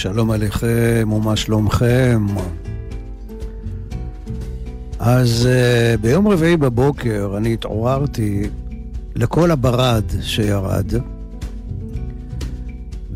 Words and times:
שלום 0.00 0.30
עליכם 0.30 1.12
ומה 1.12 1.36
שלומכם. 1.36 2.26
אז 4.98 5.48
uh, 5.48 6.00
ביום 6.00 6.28
רביעי 6.28 6.56
בבוקר 6.56 7.34
אני 7.36 7.52
התעוררתי 7.52 8.42
לכל 9.14 9.50
הברד 9.50 10.04
שירד, 10.20 10.86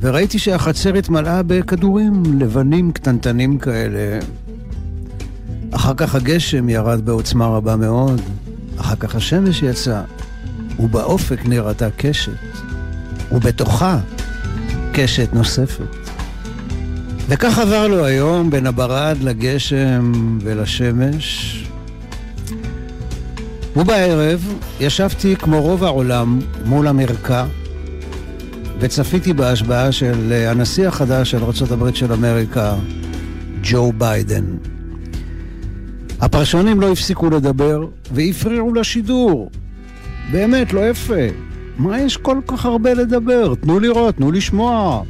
וראיתי 0.00 0.38
שהחצר 0.38 0.94
התמלאה 0.94 1.42
בכדורים 1.42 2.22
לבנים 2.38 2.92
קטנטנים 2.92 3.58
כאלה. 3.58 4.18
אחר 5.70 5.94
כך 5.94 6.14
הגשם 6.14 6.68
ירד 6.68 7.04
בעוצמה 7.04 7.46
רבה 7.46 7.76
מאוד, 7.76 8.20
אחר 8.76 8.96
כך 8.96 9.14
השמש 9.14 9.62
יצא, 9.62 10.02
ובאופק 10.78 11.46
נראתה 11.46 11.90
קשת, 11.90 12.32
ובתוכה 13.32 13.98
קשת 14.92 15.28
נוספת. 15.32 16.13
וכך 17.28 17.58
עבר 17.58 17.88
לו 17.88 18.04
היום 18.04 18.50
בין 18.50 18.66
הברד 18.66 19.16
לגשם 19.20 20.12
ולשמש. 20.40 21.60
ובערב 23.76 24.54
ישבתי 24.80 25.36
כמו 25.36 25.62
רוב 25.62 25.84
העולם 25.84 26.38
מול 26.64 26.86
המרקע 26.86 27.44
וצפיתי 28.80 29.32
בהשבעה 29.32 29.92
של 29.92 30.32
הנשיא 30.48 30.88
החדש 30.88 31.30
של 31.30 31.42
ארה"ב 31.42 31.94
של 31.94 32.12
אמריקה, 32.12 32.74
ג'ו 33.62 33.92
ביידן. 33.98 34.44
הפרשנים 36.20 36.80
לא 36.80 36.92
הפסיקו 36.92 37.30
לדבר 37.30 37.86
והפריעו 38.12 38.74
לשידור. 38.74 39.50
באמת, 40.32 40.72
לא 40.72 40.88
יפה. 40.88 41.24
מה 41.78 42.00
יש 42.00 42.16
כל 42.16 42.38
כך 42.46 42.66
הרבה 42.66 42.94
לדבר? 42.94 43.54
תנו 43.54 43.80
לראות, 43.80 44.16
תנו 44.16 44.32
לשמוע. 44.32 45.02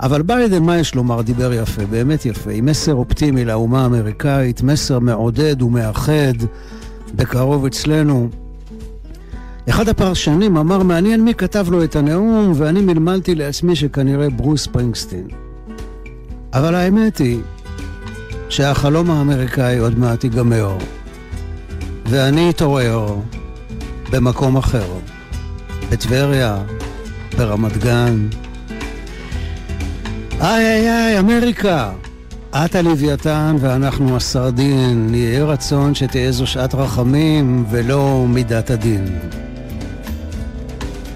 אבל 0.00 0.22
ביידן, 0.22 0.62
מה 0.62 0.78
יש 0.78 0.94
לומר? 0.94 1.22
דיבר 1.22 1.52
יפה, 1.52 1.86
באמת 1.86 2.26
יפה, 2.26 2.50
עם 2.50 2.66
מסר 2.66 2.94
אופטימי 2.94 3.44
לאומה 3.44 3.82
האמריקאית, 3.82 4.62
מסר 4.62 4.98
מעודד 4.98 5.62
ומאחד, 5.62 6.34
בקרוב 7.14 7.66
אצלנו. 7.66 8.28
אחד 9.68 9.88
הפרשנים 9.88 10.56
אמר, 10.56 10.82
מעניין 10.82 11.24
מי 11.24 11.34
כתב 11.34 11.66
לו 11.70 11.84
את 11.84 11.96
הנאום, 11.96 12.52
ואני 12.56 12.80
מלמלתי 12.80 13.34
לעצמי 13.34 13.76
שכנראה 13.76 14.30
ברוס 14.30 14.66
פרינגסטין. 14.66 15.28
אבל 16.52 16.74
האמת 16.74 17.18
היא 17.18 17.40
שהחלום 18.48 19.10
האמריקאי 19.10 19.78
עוד 19.78 19.98
מעט 19.98 20.24
ייגמר, 20.24 20.76
ואני 22.06 22.50
אתעורר 22.50 23.16
במקום 24.10 24.56
אחר, 24.56 24.86
בטבריה, 25.90 26.58
ברמת 27.38 27.76
גן. 27.76 28.28
איי 30.44 30.66
איי 30.66 30.90
איי, 30.90 31.18
אמריקה! 31.18 31.92
את 32.50 32.74
הלוויתן 32.74 33.56
ואנחנו 33.60 34.16
הסרדין, 34.16 35.14
יהיה 35.14 35.44
רצון 35.44 35.94
שתהיה 35.94 36.32
זו 36.32 36.46
שעת 36.46 36.74
רחמים 36.74 37.64
ולא 37.70 38.26
מידת 38.28 38.70
הדין. 38.70 39.18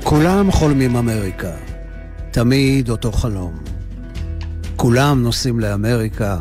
כולם 0.03 0.51
חולמים 0.53 0.97
אמריקה, 0.97 1.51
תמיד 2.31 2.91
אותו 2.91 3.13
חלום. 3.13 3.53
כולם 4.77 5.23
נוסעים 5.23 5.61
לאמריקה 5.61 6.39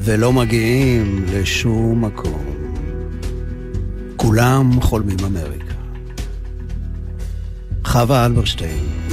ולא 0.00 0.32
מגיעים 0.32 1.24
לשום 1.32 2.04
מקום. 2.04 2.44
כולם 4.16 4.80
חולמים 4.80 5.18
אמריקה. 5.26 5.74
חווה 7.84 8.26
אלברשטיין 8.26 9.05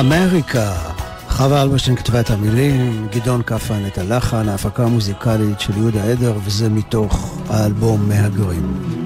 אמריקה. 0.00 0.72
חווה 1.28 1.62
אלברשטיין 1.62 1.96
כתבה 1.96 2.20
את 2.20 2.30
המילים, 2.30 3.08
גדעון 3.12 3.42
כפן 3.42 3.86
את 3.86 3.98
הלחן, 3.98 4.48
ההפקה 4.48 4.84
המוזיקלית 4.84 5.60
של 5.60 5.76
יהודה 5.76 6.04
עדר, 6.04 6.38
וזה 6.44 6.68
מתוך 6.68 7.40
האלבום 7.48 8.08
מהגרים. 8.08 9.05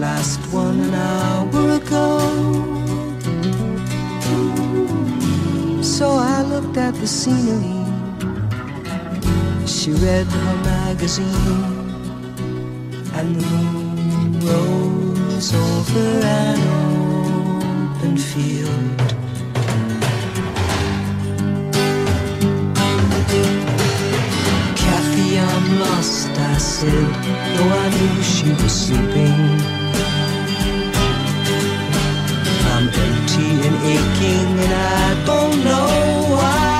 Last 0.00 0.40
one 0.50 0.80
an 0.80 0.94
hour 0.94 1.76
ago. 1.76 2.06
So 5.82 6.06
I 6.12 6.40
looked 6.42 6.78
at 6.78 6.94
the 6.94 7.06
scenery. 7.06 7.84
She 9.66 9.90
read 9.92 10.26
her 10.26 10.56
magazine, 10.64 11.90
and 13.18 13.36
the 13.36 13.46
moon 13.46 14.40
rose 14.48 15.54
over 15.54 16.08
an 16.40 16.60
open 17.92 18.16
field. 18.16 18.98
Kathy, 24.80 25.38
I'm 25.38 25.80
lost, 25.80 26.30
I 26.30 26.56
said, 26.56 27.10
though 27.54 27.72
I 27.82 27.86
knew 27.96 28.22
she 28.22 28.48
was 28.62 28.72
sleeping. 28.86 29.79
Aching 33.84 34.58
and 34.64 34.72
I 34.72 35.24
don't 35.24 35.56
know 35.64 35.88
why. 36.36 36.70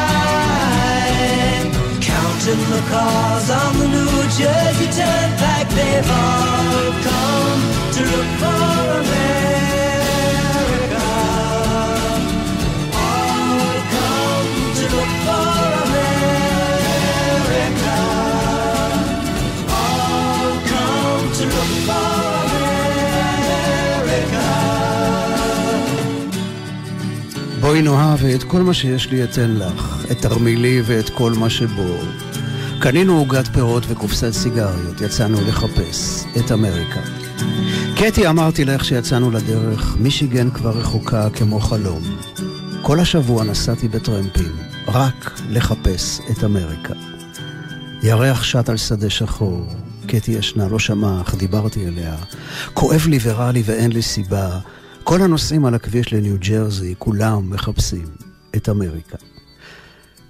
Counting 2.01 2.63
the 2.75 2.83
cars 2.93 3.51
on 3.51 3.73
the 3.81 3.89
New 3.89 4.17
Jersey 4.39 4.89
Turnpike, 4.99 5.71
they've 5.79 6.11
all 6.11 6.93
come 7.09 7.61
to 7.95 8.01
look 8.13 8.31
for 8.41 8.60
בואי 27.71 27.83
נאהב 27.83 28.19
ואת 28.23 28.43
כל 28.43 28.63
מה 28.63 28.75
שיש 28.75 29.11
לי 29.11 29.25
אתן 29.25 29.51
לך, 29.51 30.07
את 30.11 30.19
תרמילי 30.19 30.83
ואת 30.85 31.11
כל 31.11 31.33
מה 31.33 31.51
שבו. 31.51 31.97
קנינו 32.81 33.19
עוגת 33.19 33.49
פירות 33.49 33.83
וקופסת 33.89 34.31
סיגריות, 34.31 35.01
יצאנו 35.01 35.41
לחפש 35.41 36.25
את 36.39 36.53
אמריקה. 36.53 37.01
קטי, 37.97 38.29
אמרתי 38.29 38.65
לך 38.65 38.85
שיצאנו 38.85 39.31
לדרך, 39.31 39.97
מישיגן 40.01 40.51
כבר 40.51 40.71
רחוקה 40.71 41.31
כמו 41.31 41.61
חלום. 41.61 42.03
כל 42.83 43.01
השבוע 43.01 43.45
נסעתי 43.45 43.89
בטרמפים, 43.89 44.57
רק 44.89 45.41
לחפש 45.49 46.21
את 46.31 46.45
אמריקה. 46.45 46.95
ירח 48.03 48.43
שט 48.43 48.69
על 48.69 48.77
שדה 48.77 49.11
שחור, 49.11 49.67
קטי 50.07 50.33
ישנה, 50.33 50.69
לא 50.69 50.79
שמע, 50.79 51.21
אך 51.21 51.35
דיברתי 51.35 51.87
אליה. 51.87 52.17
כואב 52.75 53.07
לי 53.09 53.19
ורע 53.23 53.53
לי 53.53 53.63
ואין 53.67 53.93
לי 53.93 54.03
סיבה. 54.03 54.59
כל 55.11 55.23
הנוסעים 55.23 55.65
על 55.67 55.75
הכביש 55.75 56.13
לניו 56.13 56.37
ג'רזי, 56.39 56.95
כולם 56.99 57.51
מחפשים 57.51 58.09
את 58.57 58.69
אמריקה. 58.69 59.17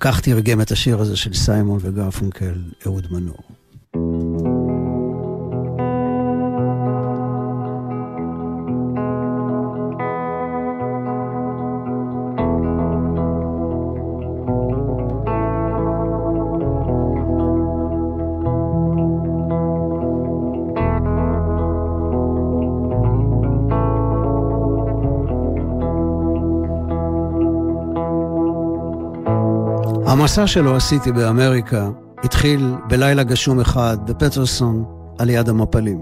כך 0.00 0.20
תרגם 0.20 0.60
את 0.60 0.70
השיר 0.70 1.00
הזה 1.00 1.16
של 1.16 1.34
סיימון 1.34 1.78
וגרפונקל, 1.82 2.54
אהוד 2.86 3.06
מנור. 3.10 3.59
המסע 30.30 30.46
שלו 30.46 30.76
עשיתי 30.76 31.12
באמריקה 31.12 31.90
התחיל 32.24 32.74
בלילה 32.88 33.22
גשום 33.22 33.60
אחד 33.60 33.96
בפטרסון 34.04 34.84
על 35.18 35.30
יד 35.30 35.48
המפלים. 35.48 36.00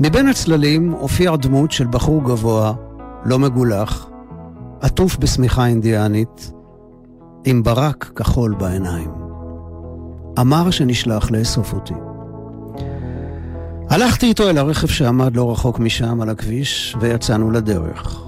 מבין 0.00 0.28
הצללים 0.28 0.90
הופיע 0.92 1.36
דמות 1.36 1.72
של 1.72 1.86
בחור 1.86 2.24
גבוה, 2.24 2.72
לא 3.24 3.38
מגולח, 3.38 4.10
עטוף 4.80 5.16
בשמיכה 5.16 5.66
אינדיאנית, 5.66 6.52
עם 7.44 7.62
ברק 7.62 8.10
כחול 8.16 8.54
בעיניים. 8.54 9.10
אמר 10.40 10.70
שנשלח 10.70 11.30
לאסוף 11.30 11.72
אותי. 11.72 11.94
הלכתי 13.90 14.26
איתו 14.26 14.50
אל 14.50 14.58
הרכב 14.58 14.86
שעמד 14.86 15.36
לא 15.36 15.52
רחוק 15.52 15.78
משם 15.78 16.20
על 16.20 16.28
הכביש, 16.28 16.96
ויצאנו 17.00 17.50
לדרך. 17.50 18.22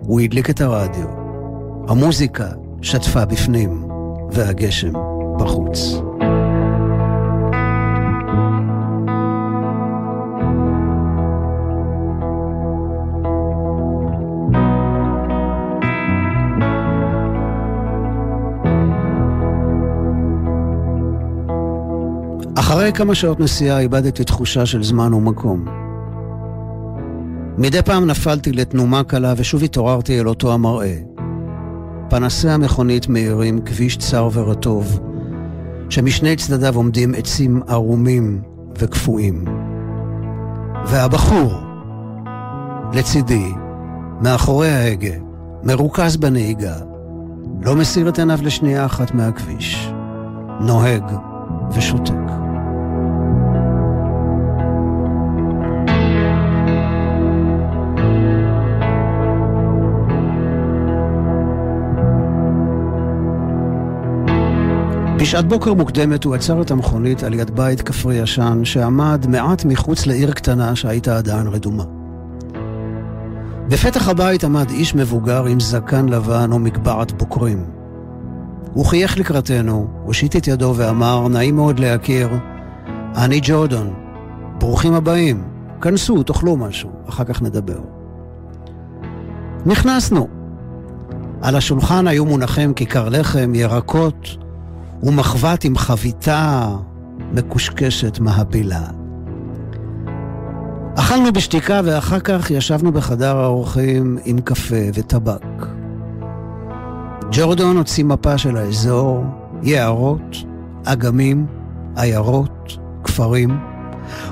הוא 0.00 0.20
הדליק 0.20 0.50
את 0.50 0.60
הרדיו. 0.60 1.08
המוזיקה 1.88 2.46
שטפה 2.82 3.24
בפנים, 3.24 3.88
והגשם 4.30 4.92
בחוץ. 5.38 5.78
אחרי 22.54 22.92
כמה 22.92 23.14
שעות 23.14 23.40
נסיעה 23.40 23.80
איבדתי 23.80 24.24
תחושה 24.24 24.66
של 24.66 24.82
זמן 24.82 25.14
ומקום. 25.14 25.64
מדי 27.58 27.82
פעם 27.82 28.06
נפלתי 28.06 28.52
לתנומה 28.52 29.04
קלה 29.04 29.34
ושוב 29.36 29.62
התעוררתי 29.62 30.20
אל 30.20 30.28
אותו 30.28 30.52
המראה. 30.52 31.09
פנסי 32.10 32.48
המכונית 32.48 33.08
מאירים 33.08 33.60
כביש 33.64 33.96
צר 33.96 34.28
ורטוב, 34.32 35.00
שמשני 35.90 36.36
צדדיו 36.36 36.76
עומדים 36.76 37.14
עצים 37.16 37.62
ערומים 37.68 38.42
וקפואים. 38.78 39.44
והבחור, 40.86 41.52
לצידי, 42.92 43.52
מאחורי 44.20 44.70
ההגה, 44.70 45.14
מרוכז 45.62 46.16
בנהיגה, 46.16 46.76
לא 47.62 47.76
מסיר 47.76 48.08
את 48.08 48.18
עיניו 48.18 48.38
לשנייה 48.42 48.86
אחת 48.86 49.14
מהכביש, 49.14 49.92
נוהג 50.60 51.04
ושותק. 51.76 52.39
בשעת 65.30 65.48
בוקר 65.48 65.74
מוקדמת 65.74 66.24
הוא 66.24 66.34
עצר 66.34 66.62
את 66.62 66.70
המכונית 66.70 67.22
על 67.22 67.34
יד 67.34 67.50
בית 67.50 67.82
כפרי 67.82 68.14
ישן 68.14 68.60
שעמד 68.64 69.26
מעט 69.28 69.64
מחוץ 69.64 70.06
לעיר 70.06 70.32
קטנה 70.32 70.76
שהייתה 70.76 71.18
עדיין 71.18 71.46
רדומה. 71.46 71.84
בפתח 73.68 74.08
הבית 74.08 74.44
עמד 74.44 74.70
איש 74.70 74.94
מבוגר 74.94 75.44
עם 75.44 75.60
זקן 75.60 76.08
לבן 76.08 76.52
ומגבעת 76.52 77.12
בוקרים. 77.12 77.64
הוא 78.72 78.86
חייך 78.86 79.18
לקראתנו, 79.18 79.88
הושיט 80.04 80.36
את 80.36 80.48
ידו 80.48 80.74
ואמר, 80.76 81.28
נעים 81.28 81.56
מאוד 81.56 81.78
להכיר, 81.78 82.28
אני 83.16 83.40
ג'ורדון, 83.42 83.94
ברוכים 84.58 84.94
הבאים, 84.94 85.42
כנסו, 85.80 86.22
תאכלו 86.22 86.56
משהו, 86.56 86.90
אחר 87.08 87.24
כך 87.24 87.42
נדבר. 87.42 87.80
נכנסנו. 89.66 90.28
על 91.42 91.56
השולחן 91.56 92.06
היו 92.06 92.24
מונחים 92.24 92.74
כיכר 92.74 93.08
לחם, 93.08 93.52
ירקות, 93.54 94.36
ומחבת 95.02 95.64
עם 95.64 95.76
חביתה 95.78 96.68
מקושקשת 97.32 98.18
מהבילה. 98.18 98.86
אכלנו 100.94 101.32
בשתיקה 101.32 101.80
ואחר 101.84 102.20
כך 102.20 102.50
ישבנו 102.50 102.92
בחדר 102.92 103.36
האורחים 103.36 104.18
עם 104.24 104.40
קפה 104.40 104.76
וטבק. 104.94 105.66
ג'ורדון 107.32 107.76
הוציא 107.76 108.04
מפה 108.04 108.38
של 108.38 108.56
האזור, 108.56 109.24
יערות, 109.62 110.36
אגמים, 110.84 111.46
עיירות, 111.96 112.78
כפרים. 113.04 113.58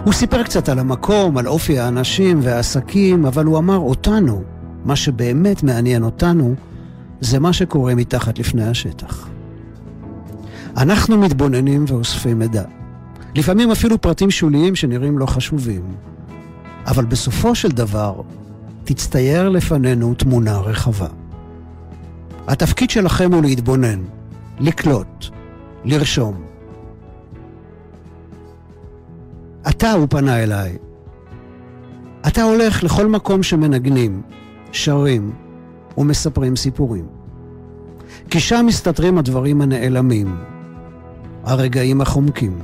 הוא 0.05 0.13
סיפר 0.13 0.43
קצת 0.43 0.69
על 0.69 0.79
המקום, 0.79 1.39
על 1.39 1.49
אופי 1.49 1.79
האנשים 1.79 2.41
והעסקים, 2.43 3.27
אבל 3.27 3.45
הוא 3.45 3.59
אמר 3.59 3.79
אותנו, 3.79 4.43
מה 4.85 4.97
שבאמת 4.97 5.63
מעניין 5.63 6.03
אותנו, 6.03 6.55
זה 7.21 7.39
מה 7.39 7.53
שקורה 7.53 7.95
מתחת 7.95 8.39
לפני 8.39 8.69
השטח. 8.69 9.29
אנחנו 10.79 11.19
מתבוננים 11.19 11.85
ואוספים 11.89 12.39
מידע. 12.39 12.65
לפעמים 13.35 13.71
אפילו 13.71 14.01
פרטים 14.01 14.31
שוליים 14.31 14.75
שנראים 14.75 15.19
לא 15.19 15.27
חשובים. 15.27 15.83
אבל 16.87 17.05
בסופו 17.05 17.55
של 17.55 17.69
דבר, 17.69 18.21
תצטייר 18.85 19.49
לפנינו 19.49 20.15
תמונה 20.15 20.59
רחבה. 20.59 21.09
התפקיד 22.49 22.91
שלכם 22.91 23.33
הוא 23.33 23.43
להתבונן, 23.43 24.05
לקלוט, 24.61 25.27
לרשום. 25.85 26.43
אתה, 29.69 29.93
הוא 29.93 30.07
פנה 30.11 30.43
אליי. 30.43 30.77
אתה 32.27 32.43
הולך 32.43 32.85
לכל 32.85 33.07
מקום 33.07 33.43
שמנגנים, 33.43 34.23
שרים 34.73 35.33
ומספרים 35.99 36.57
סיפורים. 36.57 37.07
כי 38.31 38.41
שם 38.41 38.65
מסתתרים 38.67 39.19
הדברים 39.19 39.61
הנעלמים, 39.61 40.37
הרגעים 41.49 42.01
החומקים. 42.01 42.59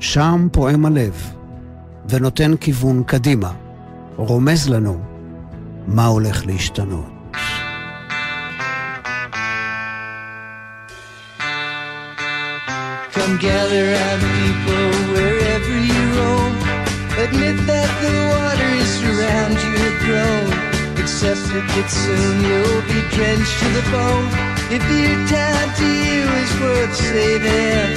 שם 0.00 0.48
פועם 0.52 0.86
הלב, 0.86 1.32
ונותן 2.08 2.56
כיוון 2.56 3.02
קדימה, 3.06 3.52
רומז 4.16 4.68
לנו 4.68 5.00
מה 5.86 6.06
הולך 6.06 6.46
להשתנות. 6.46 7.10
Come 13.14 13.36
gather 13.48 13.84
round 13.94 14.22
people 14.38 14.88
wherever 15.14 15.76
you 15.90 16.02
roam. 16.18 16.54
Admit 17.24 17.56
that 17.70 17.90
the 18.02 18.14
waters 18.32 18.92
around 19.10 19.56
you 19.64 19.74
have 19.84 19.98
grown. 20.06 20.48
Accept 21.02 21.46
it 21.58 21.66
that 21.74 21.88
soon 22.02 22.36
you'll 22.48 22.82
be 22.92 23.00
drenched 23.14 23.56
to 23.60 23.68
the 23.76 23.84
bone. 23.92 24.49
If 24.72 24.86
your 24.86 25.18
time 25.26 25.70
to 25.78 25.84
you 25.84 26.22
is 26.42 26.52
worth 26.60 26.94
saving, 26.94 27.90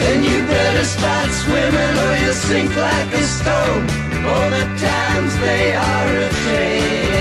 then 0.00 0.24
you 0.24 0.46
better 0.48 0.84
start 0.84 1.28
swimming 1.44 1.94
or 2.04 2.16
you'll 2.24 2.32
sink 2.32 2.74
like 2.74 3.12
a 3.12 3.22
stone. 3.22 3.86
For 4.24 4.44
the 4.56 4.64
times 4.80 5.36
they 5.44 5.74
are 5.74 6.08
a 6.24 6.30
changing. 6.48 7.20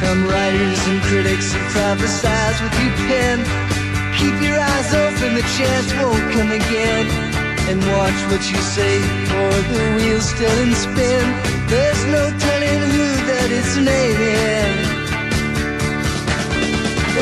Come 0.00 0.26
writers 0.26 0.82
and 0.88 1.00
critics 1.02 1.54
and 1.54 1.64
prophesize 1.70 2.58
with 2.60 2.74
your 2.82 2.94
pen. 3.06 3.38
Keep 4.18 4.42
your 4.42 4.58
eyes 4.58 4.92
open, 4.94 5.34
the 5.36 5.46
chance 5.56 5.94
won't 5.94 6.32
come 6.32 6.50
again. 6.50 7.23
And 7.66 7.80
watch 7.80 8.20
what 8.30 8.44
you 8.52 8.60
say, 8.76 9.00
for 9.30 9.54
the 9.72 9.82
wheels 9.96 10.28
still 10.28 10.58
in 10.62 10.74
spin. 10.74 11.24
There's 11.66 12.04
no 12.06 12.30
telling 12.38 12.80
who 12.92 13.06
that 13.30 13.50
is 13.50 13.76
naming. 13.78 14.74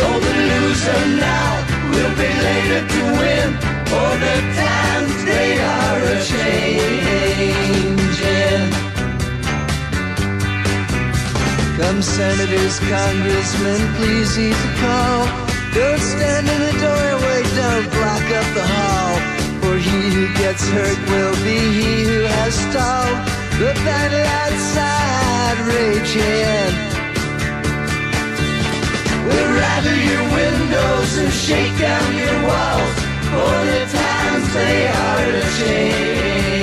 All 0.03 0.19
the 0.19 0.35
loser 0.51 1.03
now 1.17 1.51
will 1.93 2.15
be 2.19 2.31
later 2.49 2.83
to 2.93 3.03
win. 3.23 3.49
For 3.87 4.13
the 4.25 4.37
times 4.59 5.15
they 5.31 5.51
are 5.63 6.03
a 6.11 6.19
changing. 6.33 7.63
Come 11.79 12.01
senators, 12.03 12.77
congressmen, 12.81 13.81
please 13.95 14.35
heed 14.35 14.59
the 14.59 14.73
call. 14.83 15.23
Don't 15.73 16.03
stand 16.03 16.49
in 16.49 16.61
the 16.67 16.75
doorway, 16.83 17.41
don't 17.57 17.89
block 17.95 18.27
up 18.39 18.49
the 18.59 18.67
hall. 18.67 19.42
For 19.73 19.79
he 19.79 20.01
who 20.13 20.29
gets 20.35 20.69
hurt 20.69 20.99
will 21.09 21.35
be 21.45 21.57
he 21.57 22.05
who 22.05 22.21
has 22.25 22.53
stalled 22.55 23.17
the 23.57 23.73
battle 23.89 24.27
outside 24.45 25.59
raging. 25.73 26.73
We'll 29.25 29.53
rattle 29.57 30.01
your 30.11 30.25
windows 30.41 31.11
and 31.17 31.33
shake 31.33 31.75
down 31.79 32.07
your 32.15 32.37
walls. 32.49 32.97
For 33.33 33.57
the 33.73 33.83
times 33.97 34.47
they 34.53 34.79
are 34.89 35.41
changing. 35.57 36.61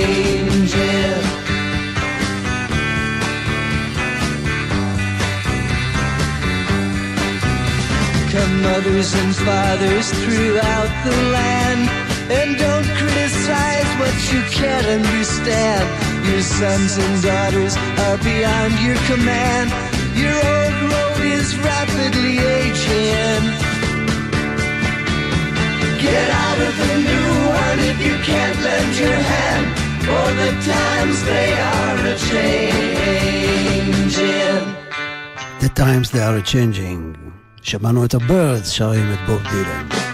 Come 8.30 8.54
mothers 8.62 9.12
and 9.16 9.36
fathers 9.36 10.08
throughout 10.12 10.92
the 11.06 11.16
land. 11.34 11.99
And 12.39 12.57
don't 12.57 12.89
criticize 13.01 13.91
what 14.01 14.17
you 14.33 14.41
can't 14.59 14.87
understand. 14.99 15.85
Your 16.29 16.41
sons 16.41 16.97
and 16.97 17.23
daughters 17.23 17.77
are 18.05 18.19
beyond 18.19 18.73
your 18.87 18.99
command. 19.11 19.69
Your 20.17 20.39
old 20.55 20.77
road 20.93 21.21
is 21.39 21.49
rapidly 21.59 22.39
aging. 22.39 23.43
Get 26.07 26.29
out 26.45 26.59
of 26.69 26.75
the 26.83 26.95
new 27.11 27.31
one 27.67 27.79
if 27.91 27.99
you 28.07 28.17
can't 28.31 28.59
lend 28.67 28.93
your 29.05 29.19
hand. 29.33 29.67
For 30.07 30.27
the 30.43 30.53
times 30.75 31.17
they 31.31 31.49
are 31.75 31.99
a 32.13 32.17
changing. 32.31 33.15
The 35.61 35.71
times 35.75 36.07
they 36.11 36.23
are 36.23 36.41
changing. 36.43 37.17
שמענו 37.63 38.05
את 38.05 38.15
הבירדס 38.15 38.69
שרים 38.69 39.13
את 39.13 39.19
בוב 39.27 39.43
דילן. 39.43 40.08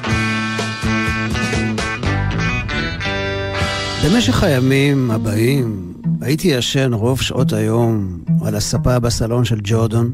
במשך 4.06 4.44
הימים 4.44 5.12
הבאים 5.12 5.94
הייתי 6.22 6.48
ישן 6.48 6.94
רוב 6.94 7.22
שעות 7.22 7.54
היום 7.54 8.24
על 8.46 8.56
הספה 8.56 9.00
בסלון 9.00 9.46
של 9.46 9.60
ג'ורדון, 9.64 10.12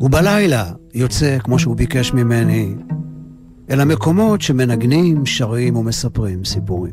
ובלילה 0.00 0.72
יוצא, 0.94 1.38
כמו 1.38 1.58
שהוא 1.58 1.76
ביקש 1.76 2.12
ממני, 2.12 2.74
אל 3.70 3.80
המקומות 3.80 4.42
שמנגנים, 4.42 5.26
שרים 5.26 5.76
ומספרים 5.76 6.44
סיפורים. 6.44 6.92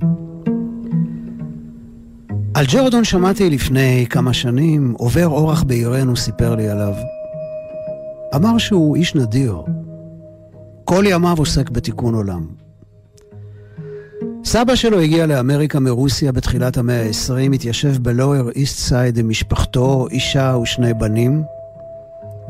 על 2.54 2.66
ג'ורדון 2.68 3.04
שמעתי 3.04 3.50
לפני 3.50 4.06
כמה 4.10 4.34
שנים, 4.34 4.94
עובר 4.98 5.28
אורח 5.28 5.64
בעירנו 5.64 6.16
סיפר 6.16 6.56
לי 6.56 6.70
עליו. 6.70 6.94
אמר 8.36 8.58
שהוא 8.58 8.96
איש 8.96 9.16
נדיר. 9.16 9.62
כל 10.84 11.04
ימיו 11.08 11.38
עוסק 11.38 11.70
בתיקון 11.70 12.14
עולם. 12.14 12.59
סבא 14.43 14.75
שלו 14.75 15.00
הגיע 15.00 15.25
לאמריקה 15.25 15.79
מרוסיה 15.79 16.31
בתחילת 16.31 16.77
המאה 16.77 17.03
ה-20, 17.03 17.55
התיישב 17.55 18.03
בלואוור 18.03 18.50
איסט 18.50 18.79
סייד 18.79 19.17
עם 19.17 19.29
משפחתו, 19.29 20.08
אישה 20.12 20.58
ושני 20.62 20.93
בנים, 20.93 21.43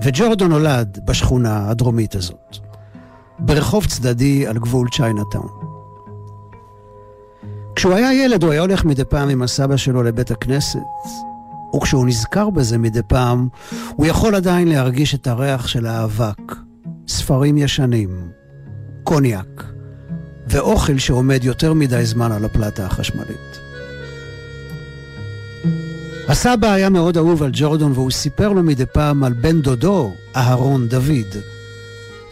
וג'ורדון 0.03 0.49
נולד 0.49 0.99
בשכונה 1.05 1.69
הדרומית 1.69 2.15
הזאת, 2.15 2.57
ברחוב 3.39 3.85
צדדי 3.85 4.47
על 4.47 4.57
גבול 4.57 4.87
צ'יינאטאון. 4.95 5.47
כשהוא 7.75 7.93
היה 7.93 8.13
ילד 8.13 8.43
הוא 8.43 8.51
היה 8.51 8.61
הולך 8.61 8.85
מדי 8.85 9.05
פעם 9.05 9.29
עם 9.29 9.41
הסבא 9.41 9.77
שלו 9.77 10.03
לבית 10.03 10.31
הכנסת, 10.31 10.79
וכשהוא 11.75 12.07
נזכר 12.07 12.49
בזה 12.49 12.77
מדי 12.77 13.01
פעם, 13.07 13.47
הוא 13.95 14.05
יכול 14.05 14.35
עדיין 14.35 14.67
להרגיש 14.67 15.15
את 15.15 15.27
הריח 15.27 15.67
של 15.67 15.85
האבק, 15.85 16.55
ספרים 17.07 17.57
ישנים, 17.57 18.09
קוניאק, 19.03 19.63
ואוכל 20.49 20.97
שעומד 20.97 21.43
יותר 21.43 21.73
מדי 21.73 22.05
זמן 22.05 22.31
על 22.31 22.45
הפלטה 22.45 22.85
החשמלית. 22.85 23.59
הסבא 26.27 26.71
היה 26.71 26.89
מאוד 26.89 27.17
אהוב 27.17 27.43
על 27.43 27.49
ג'ורדון 27.53 27.91
והוא 27.91 28.11
סיפר 28.11 28.49
לו 28.49 28.63
מדי 28.63 28.85
פעם 28.85 29.23
על 29.23 29.33
בן 29.33 29.61
דודו, 29.61 30.13
אהרון 30.35 30.87
דוד. 30.87 31.41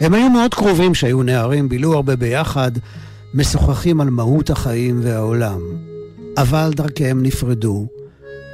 הם 0.00 0.14
היו 0.14 0.30
מאוד 0.30 0.54
קרובים 0.54 0.92
כשהיו 0.92 1.22
נערים, 1.22 1.68
בילו 1.68 1.94
הרבה 1.94 2.16
ביחד, 2.16 2.70
משוחחים 3.34 4.00
על 4.00 4.10
מהות 4.10 4.50
החיים 4.50 5.00
והעולם. 5.02 5.60
אבל 6.36 6.70
דרכיהם 6.74 7.22
נפרדו, 7.22 7.86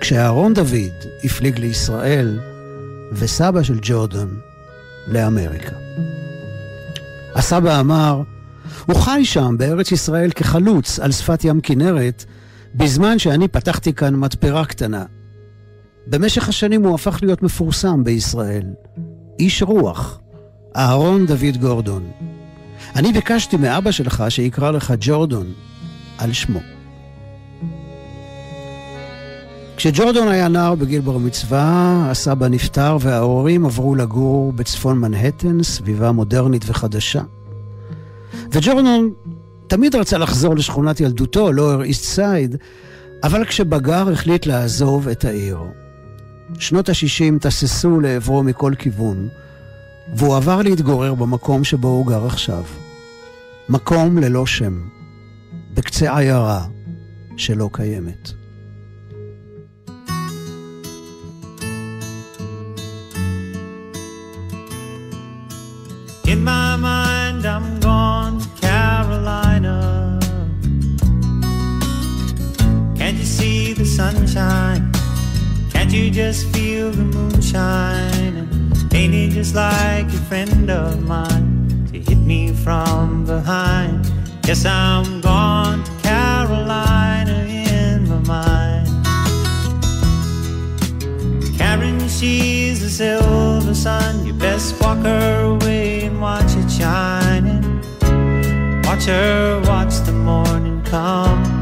כשאהרון 0.00 0.54
דוד 0.54 0.94
הפליג 1.24 1.58
לישראל, 1.58 2.38
וסבא 3.12 3.62
של 3.62 3.78
ג'ורדון 3.82 4.36
לאמריקה. 5.08 5.76
הסבא 7.34 7.80
אמר, 7.80 8.22
הוא 8.86 8.96
חי 8.96 9.24
שם 9.24 9.54
בארץ 9.58 9.92
ישראל 9.92 10.30
כחלוץ 10.30 10.98
על 10.98 11.12
שפת 11.12 11.44
ים 11.44 11.60
כנרת, 11.60 12.24
בזמן 12.74 13.18
שאני 13.18 13.48
פתחתי 13.48 13.92
כאן 13.92 14.14
מתפרה 14.14 14.64
קטנה. 14.64 15.04
במשך 16.06 16.48
השנים 16.48 16.84
הוא 16.84 16.94
הפך 16.94 17.18
להיות 17.22 17.42
מפורסם 17.42 18.04
בישראל. 18.04 18.66
איש 19.38 19.62
רוח, 19.62 20.20
אהרון 20.76 21.26
דוד 21.26 21.56
גורדון. 21.60 22.10
אני 22.96 23.12
ביקשתי 23.12 23.56
מאבא 23.56 23.90
שלך 23.90 24.24
שיקרא 24.28 24.70
לך 24.70 24.94
ג'ורדון 25.00 25.46
על 26.18 26.32
שמו. 26.32 26.60
כשג'ורדון 29.76 30.28
היה 30.28 30.48
נער 30.48 30.74
בגיל 30.74 31.00
בר 31.00 31.18
מצווה, 31.18 32.06
הסבא 32.10 32.48
נפטר 32.48 32.96
וההורים 33.00 33.66
עברו 33.66 33.94
לגור 33.94 34.52
בצפון 34.52 34.98
מנהטן, 34.98 35.62
סביבה 35.62 36.12
מודרנית 36.12 36.64
וחדשה. 36.66 37.22
וג'ורדון 38.52 39.12
תמיד 39.66 39.94
רצה 39.96 40.18
לחזור 40.18 40.56
לשכונת 40.56 41.00
ילדותו, 41.00 41.52
לואר 41.52 41.82
איסט 41.82 42.04
סייד, 42.04 42.56
אבל 43.22 43.44
כשבגר 43.44 44.10
החליט 44.12 44.46
לעזוב 44.46 45.08
את 45.08 45.24
העיר. 45.24 45.58
שנות 46.58 46.88
ה-60 46.88 47.38
תססו 47.40 48.00
לעברו 48.00 48.42
מכל 48.42 48.72
כיוון, 48.78 49.28
והוא 50.16 50.36
עבר 50.36 50.62
להתגורר 50.62 51.14
במקום 51.14 51.64
שבו 51.64 51.88
הוא 51.88 52.06
גר 52.06 52.26
עכשיו. 52.26 52.62
מקום 53.68 54.18
ללא 54.18 54.46
שם, 54.46 54.80
בקצה 55.74 56.18
עיירה 56.18 56.66
שלא 57.36 57.70
קיימת. 57.72 58.43
Sunshine? 73.94 74.90
Can't 75.70 75.92
you 75.92 76.10
just 76.10 76.52
feel 76.52 76.90
the 76.90 77.04
moonshine? 77.04 78.48
Ain't 78.92 79.14
it 79.14 79.30
just 79.30 79.54
like 79.54 80.06
a 80.06 80.22
friend 80.28 80.68
of 80.68 81.06
mine 81.06 81.86
to 81.92 82.00
hit 82.00 82.18
me 82.18 82.52
from 82.52 83.24
behind? 83.24 84.10
Yes, 84.48 84.64
I'm 84.66 85.20
gone 85.20 85.84
to 85.84 85.92
Carolina 86.02 87.46
in 87.46 88.08
my 88.08 88.18
mind. 88.34 88.88
Karen, 91.56 92.08
she's 92.08 92.80
the 92.80 92.90
silver 92.90 93.74
sun. 93.74 94.26
You 94.26 94.32
best 94.32 94.80
walk 94.80 94.98
her 95.04 95.54
away 95.54 96.06
and 96.06 96.20
watch 96.20 96.56
it 96.56 96.68
shining. 96.68 97.62
Watch 98.82 99.04
her 99.04 99.62
watch 99.64 99.94
the 100.04 100.12
morning 100.12 100.82
come. 100.82 101.53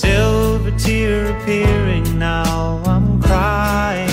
Silver 0.00 0.70
tear 0.78 1.36
appearing 1.36 2.18
now. 2.18 2.80
I'm 2.86 3.20
crying, 3.20 4.09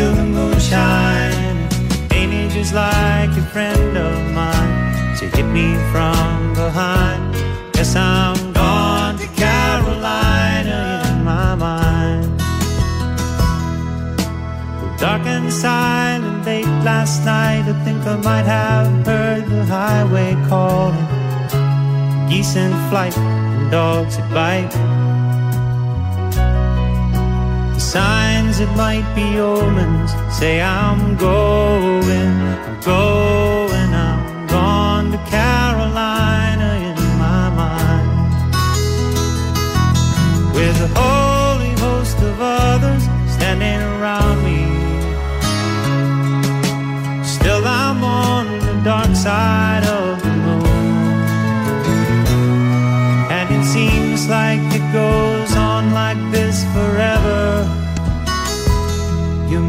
feel 0.00 0.14
the 0.14 0.24
moonshine? 0.24 1.58
Ain't 2.16 2.32
it 2.32 2.50
just 2.56 2.72
like 2.72 3.32
a 3.42 3.44
friend 3.52 3.92
of 4.08 4.16
mine 4.38 4.74
to 5.18 5.24
hit 5.34 5.46
me 5.58 5.68
from 5.92 6.54
behind? 6.54 7.22
Yes, 7.74 7.94
I'm 7.96 8.38
gone 8.52 9.16
to 9.22 9.28
Carolina 9.42 10.80
in 11.10 11.18
my 11.32 11.54
mind. 11.66 12.38
Dark 14.98 15.24
and 15.34 15.52
silent 15.52 16.46
late 16.46 16.74
last 16.90 17.16
night, 17.24 17.64
I 17.72 17.74
think 17.84 18.00
I 18.14 18.16
might 18.28 18.48
have 18.58 19.06
heard 19.06 19.44
the 19.54 19.64
highway 19.76 20.30
calling. 20.48 21.08
Geese 22.28 22.56
in 22.56 22.72
flight 22.88 23.16
and 23.18 23.70
dogs 23.70 24.16
that 24.16 24.28
bite. 24.36 24.74
The 27.74 27.80
signs 27.92 28.29
that 28.60 28.76
might 28.76 29.14
be 29.14 29.40
omens. 29.40 30.12
Say 30.38 30.60
I'm 30.60 31.16
going, 31.16 32.36
I'm 32.66 32.80
going, 32.82 33.59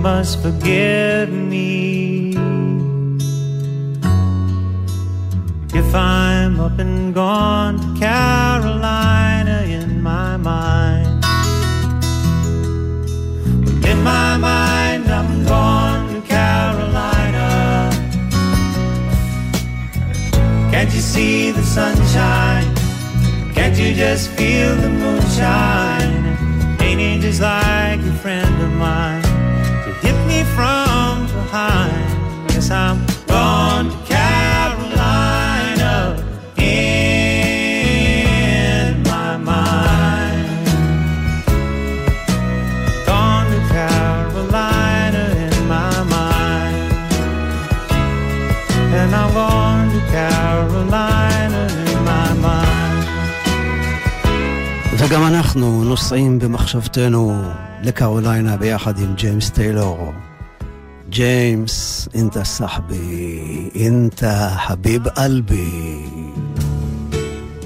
must 0.01 0.41
forgive 0.41 1.29
me. 1.31 2.31
If 5.73 5.93
I'm 5.93 6.59
up 6.59 6.79
and 6.79 7.13
gone 7.13 7.77
to 7.79 7.99
Carolina 7.99 9.61
in 9.67 10.01
my 10.01 10.37
mind. 10.37 11.23
In 13.85 14.01
my 14.01 14.37
mind, 14.37 15.07
I'm 15.07 15.45
gone 15.45 16.15
to 16.15 16.21
Carolina. 16.27 17.91
Can't 20.71 20.91
you 20.91 21.01
see 21.01 21.51
the 21.51 21.61
sunshine? 21.61 22.73
Can't 23.53 23.77
you 23.77 23.93
just 23.93 24.31
feel 24.31 24.75
the 24.77 24.89
moonshine? 24.89 26.25
Ain't 26.81 27.01
it 27.01 27.21
just 27.21 27.41
like 27.41 27.99
a 27.99 28.13
friend 28.23 28.63
of 28.63 28.71
mine 28.71 29.20
time 32.71 32.99
gone 33.34 33.88
to 33.93 33.99
Carolina 34.13 35.93
in 36.75 38.89
my 39.12 39.31
mind. 39.51 40.47
Gone 43.10 43.47
to 43.53 43.60
Carolina 43.75 45.23
in 45.45 45.55
my 45.73 45.95
mind. 46.15 46.91
And 48.99 49.12
I'm 49.21 49.31
gone 49.39 49.88
to 49.95 50.01
Carolina 50.15 51.62
in 51.91 51.99
my 52.12 52.29
mind. 52.45 53.05
וגם 54.97 55.23
אנחנו 55.27 55.84
נוסעים 55.84 56.39
במחשבתנו 56.39 57.43
לקרוליינה 57.84 58.57
ביחד 58.57 58.99
עם 58.99 59.13
ג'יימס 59.15 59.49
טיילור. 59.49 60.13
ג'יימס, 61.12 62.08
אינתה 62.13 62.43
סחבי, 62.43 63.69
אינתה 63.76 64.50
חביב 64.67 65.02
אלבי. 65.17 66.00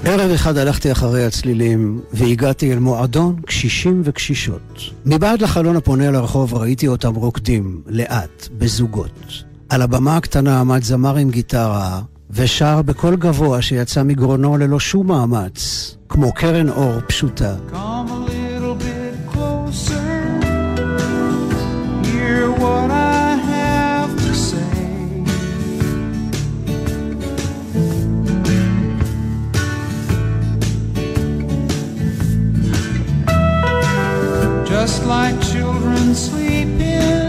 ערב 0.04 0.30
אחד 0.30 0.56
הלכתי 0.56 0.92
אחרי 0.92 1.24
הצלילים 1.24 2.00
והגעתי 2.12 2.72
אל 2.72 2.78
מועדון 2.78 3.36
קשישים 3.46 4.00
וקשישות. 4.04 4.80
מבעד 5.04 5.42
לחלון 5.42 5.76
הפונה 5.76 6.10
לרחוב 6.10 6.54
ראיתי 6.54 6.88
אותם 6.88 7.14
רוקדים, 7.14 7.80
לאט, 7.86 8.48
בזוגות. 8.58 9.42
על 9.68 9.82
הבמה 9.82 10.16
הקטנה 10.16 10.60
עמד 10.60 10.82
זמר 10.82 11.16
עם 11.16 11.30
גיטרה 11.30 12.00
ושר 12.30 12.82
בקול 12.82 13.16
גבוה 13.16 13.62
שיצא 13.62 14.02
מגרונו 14.02 14.56
ללא 14.56 14.80
שום 14.80 15.06
מאמץ, 15.06 15.96
כמו 16.08 16.32
קרן 16.32 16.68
אור 16.68 17.00
פשוטה. 17.06 17.54
Come 17.72 18.35
just 34.86 35.04
like 35.04 35.34
children 35.42 36.14
sleeping. 36.14 37.25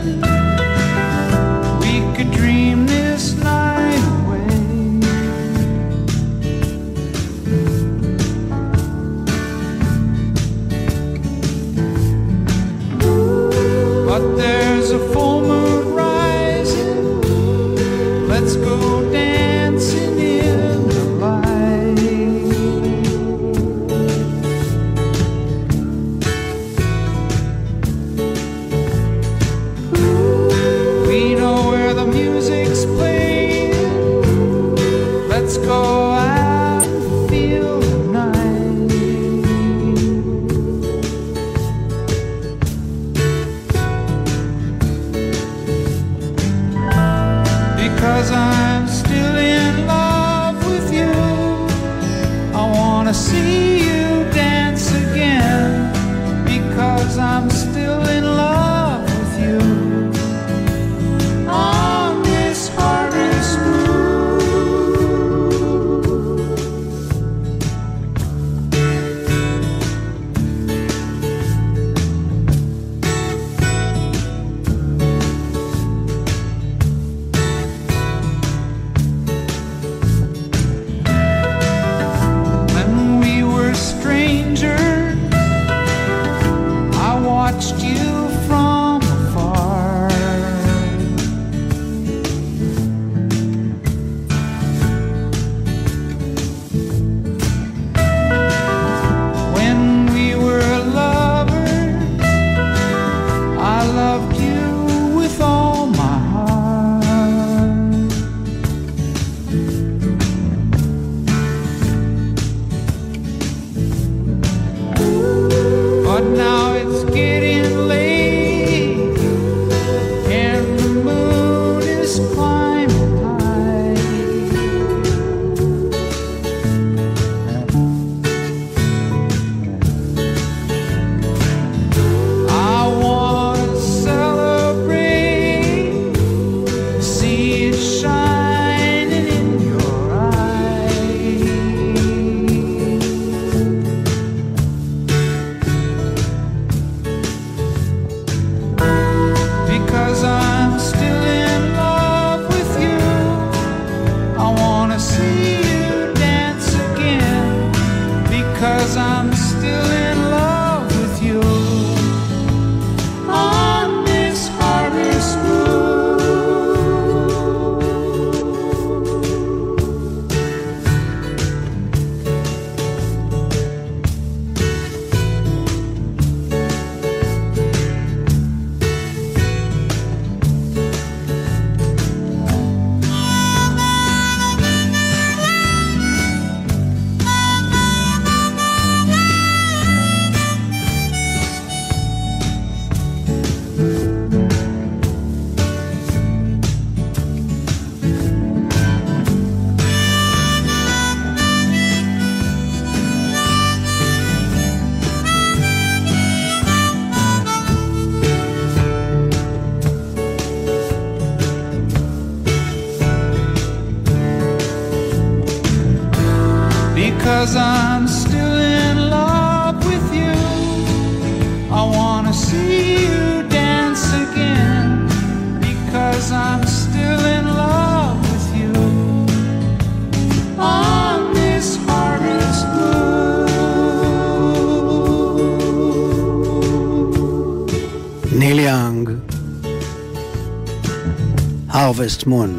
Last 242.17 242.25
Moon. 242.25 242.49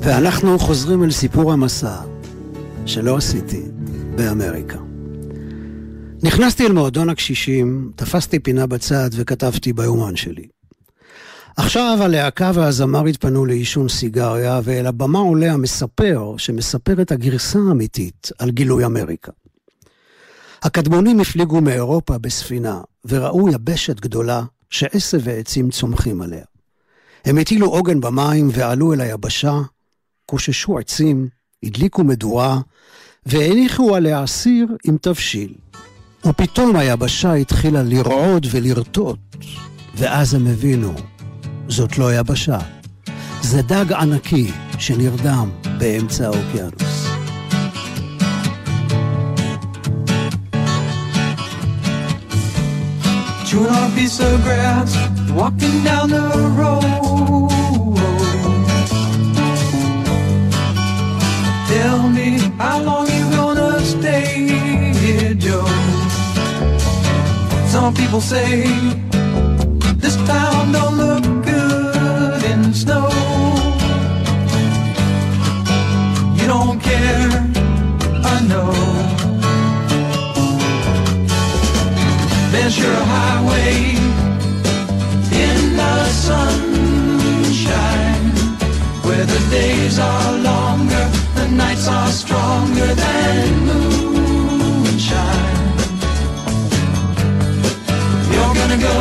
ואנחנו 0.00 0.58
חוזרים 0.58 1.04
אל 1.04 1.10
סיפור 1.10 1.52
המסע 1.52 1.96
שלא 2.86 3.16
עשיתי 3.16 3.62
באמריקה. 4.16 4.78
נכנסתי 6.22 6.66
אל 6.66 6.72
מועדון 6.72 7.08
הקשישים, 7.08 7.90
תפסתי 7.96 8.38
פינה 8.38 8.66
בצד 8.66 9.10
וכתבתי 9.12 9.72
ביומן 9.72 10.16
שלי. 10.16 10.46
עכשיו 11.56 11.98
הלהקה 12.00 12.50
והזמר 12.54 13.06
התפנו 13.06 13.46
לעישון 13.46 13.88
סיגריה, 13.88 14.60
ואל 14.64 14.86
הבמה 14.86 15.18
עולה 15.18 15.52
המספר, 15.52 16.34
שמספר 16.38 17.02
את 17.02 17.12
הגרסה 17.12 17.58
האמיתית 17.68 18.30
על 18.38 18.50
גילוי 18.50 18.84
אמריקה. 18.84 19.32
הקדמונים 20.62 21.20
הפליגו 21.20 21.60
מאירופה 21.60 22.18
בספינה, 22.18 22.80
וראו 23.04 23.48
יבשת 23.48 24.00
גדולה 24.00 24.42
שעשב 24.76 25.18
ועצים 25.24 25.70
צומחים 25.70 26.22
עליה. 26.22 26.44
הם 27.24 27.38
הטילו 27.38 27.66
עוגן 27.66 28.00
במים 28.00 28.48
ועלו 28.52 28.92
אל 28.92 29.00
היבשה, 29.00 29.60
קוששו 30.26 30.78
עצים, 30.78 31.28
הדליקו 31.62 32.04
מדורה, 32.04 32.58
והניחו 33.26 33.96
עליה 33.96 34.26
סיר 34.26 34.66
עם 34.84 34.96
תבשיל. 35.00 35.54
ופתאום 36.26 36.76
היבשה 36.76 37.32
התחילה 37.32 37.82
לרעוד 37.82 38.46
ולרטוט, 38.50 39.18
ואז 39.96 40.34
הם 40.34 40.46
הבינו, 40.46 40.94
זאת 41.68 41.98
לא 41.98 42.14
יבשה, 42.14 42.58
זה 43.42 43.62
דג 43.62 43.92
ענקי 43.92 44.50
שנרדם 44.78 45.50
באמצע 45.78 46.24
האוקיינוס. 46.24 46.85
Chewing 53.46 53.68
on 53.68 53.92
a 53.92 53.94
piece 53.94 54.18
of 54.18 54.42
grass, 54.42 54.96
walking 55.30 55.84
down 55.84 56.10
the 56.10 56.28
road. 56.58 56.82
Tell 61.68 62.08
me 62.08 62.40
how 62.58 62.82
long 62.82 63.06
you 63.06 63.30
gonna 63.30 63.78
stay 63.84 64.48
here, 64.98 65.34
Joe? 65.34 65.64
Some 67.68 67.94
people 67.94 68.20
say 68.20 68.66
this 70.02 70.16
town 70.26 70.72
don't 70.72 70.96
look 70.96 71.35
Ventura 82.66 82.98
Highway 82.98 83.94
in 85.30 85.76
the 85.76 86.04
sunshine, 86.26 87.14
where 89.06 89.24
the 89.24 89.38
days 89.52 90.00
are 90.00 90.32
longer, 90.38 91.08
the 91.36 91.46
nights 91.46 91.86
are 91.86 92.10
stronger 92.10 92.92
than 92.92 93.66
moonshine. 93.68 95.14
You're 98.32 98.54
gonna 98.58 98.78
go, 98.82 98.96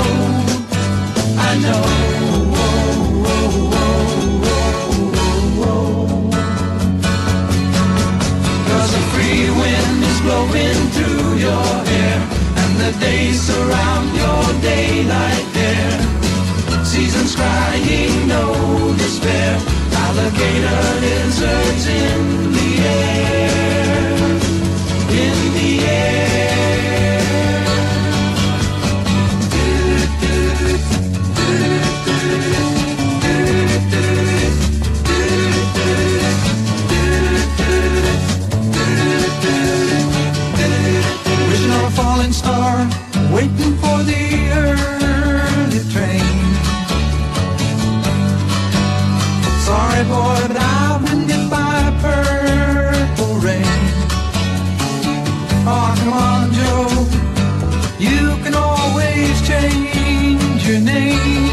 I 1.39 1.57
know. 1.63 1.83
Cause 8.69 8.93
free 9.11 9.49
wind 9.49 10.03
is 10.03 10.19
blowing 10.21 10.79
through 10.93 11.37
your 11.39 11.65
hair 11.87 11.94
The 12.77 12.91
days 12.99 13.41
surround 13.41 14.15
your 14.15 14.43
daylight 14.61 15.47
there. 15.53 16.85
Seasons 16.85 17.35
crying, 17.35 18.27
no 18.27 18.93
despair. 18.97 19.57
Alligator 20.05 20.83
lizards 21.01 21.87
in 21.87 22.51
the 22.53 22.69
air. 22.85 24.19
In 25.23 25.37
the 25.57 25.85
air 25.85 26.94
boy, 50.07 50.39
hit 51.27 51.49
by 51.49 51.91
purple 52.01 53.35
rain. 53.45 53.65
Oh, 55.67 55.89
come 55.97 56.13
on, 56.13 56.43
Joe, 56.57 56.89
you 57.99 58.21
can 58.43 58.55
always 58.55 59.41
change 59.47 60.67
your 60.67 60.81
name. 60.81 61.49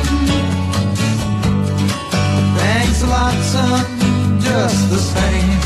Thanks 2.58 3.02
a 3.02 3.06
lot, 3.06 3.36
son, 3.52 3.84
just 4.40 4.90
the 4.90 4.98
same. 4.98 5.60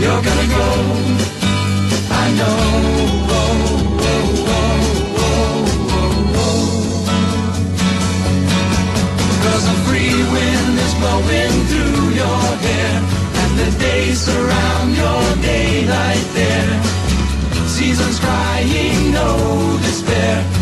You're 0.00 0.22
gonna 0.22 0.48
go, 0.58 0.68
I 2.10 2.24
know. 2.38 2.88
Cause 9.42 9.64
a 9.66 9.76
free 9.86 10.22
wind 10.34 10.78
is 10.86 10.94
blowing 11.00 11.54
through 11.70 12.08
your 12.22 12.42
hair 12.64 12.94
And 13.40 13.58
the 13.58 13.70
days 13.78 14.18
surround 14.20 14.96
your 14.96 15.22
daylight 15.42 16.26
there 16.34 16.82
Seasons 17.66 18.18
crying, 18.20 19.12
no 19.12 19.78
despair 19.82 20.57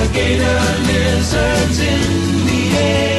alligator 0.00 0.60
lizards 0.86 1.80
in 1.80 2.46
the 2.46 2.76
air. 2.76 3.10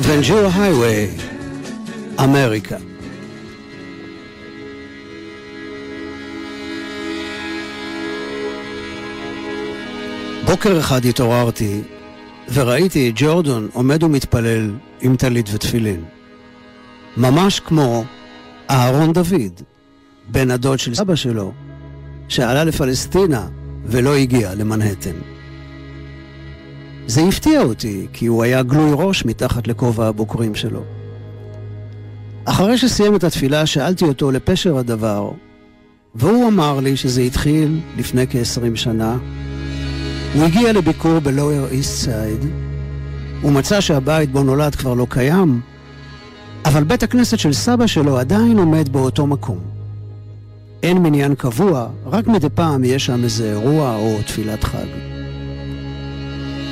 Ventura 0.00 0.48
Highway, 0.50 1.14
America. 2.18 2.87
בוקר 10.50 10.78
אחד 10.78 11.04
התעוררתי 11.04 11.82
וראיתי 12.52 13.08
את 13.08 13.14
ג'ורדון 13.16 13.68
עומד 13.72 14.02
ומתפלל 14.02 14.70
עם 15.00 15.16
טלית 15.16 15.48
ותפילין. 15.52 16.04
ממש 17.16 17.60
כמו 17.60 18.04
אהרון 18.70 19.12
דוד, 19.12 19.60
בן 20.28 20.50
הדוד 20.50 20.78
של 20.78 20.94
סבא 20.94 21.14
שלו, 21.14 21.52
שעלה 22.28 22.64
לפלסטינה 22.64 23.48
ולא 23.86 24.16
הגיע 24.16 24.54
למנהטן. 24.54 25.16
זה 27.06 27.20
הפתיע 27.20 27.62
אותי, 27.62 28.06
כי 28.12 28.26
הוא 28.26 28.42
היה 28.42 28.62
גלוי 28.62 28.90
ראש 28.94 29.24
מתחת 29.24 29.68
לכובע 29.68 30.06
הבוקרים 30.06 30.54
שלו. 30.54 30.82
אחרי 32.44 32.78
שסיים 32.78 33.16
את 33.16 33.24
התפילה, 33.24 33.66
שאלתי 33.66 34.04
אותו 34.04 34.30
לפשר 34.30 34.78
הדבר, 34.78 35.30
והוא 36.14 36.48
אמר 36.48 36.80
לי 36.80 36.96
שזה 36.96 37.20
התחיל 37.20 37.80
לפני 37.96 38.26
כ-20 38.26 38.76
שנה. 38.76 39.16
הוא 40.34 40.44
הגיע 40.44 40.72
לביקור 40.72 41.18
בלואויר 41.18 41.66
איסט 41.70 42.04
סייד, 42.04 42.46
הוא 43.42 43.52
מצא 43.52 43.80
שהבית 43.80 44.32
בו 44.32 44.42
נולד 44.42 44.74
כבר 44.74 44.94
לא 44.94 45.06
קיים, 45.10 45.60
אבל 46.64 46.84
בית 46.84 47.02
הכנסת 47.02 47.38
של 47.38 47.52
סבא 47.52 47.86
שלו 47.86 48.18
עדיין 48.18 48.58
עומד 48.58 48.88
באותו 48.88 49.26
מקום. 49.26 49.58
אין 50.82 50.98
מניין 50.98 51.34
קבוע, 51.34 51.88
רק 52.06 52.26
מדי 52.26 52.48
פעם 52.54 52.84
יש 52.84 53.06
שם 53.06 53.24
איזה 53.24 53.50
אירוע 53.50 53.96
או 53.96 54.18
תפילת 54.26 54.64
חג. 54.64 54.86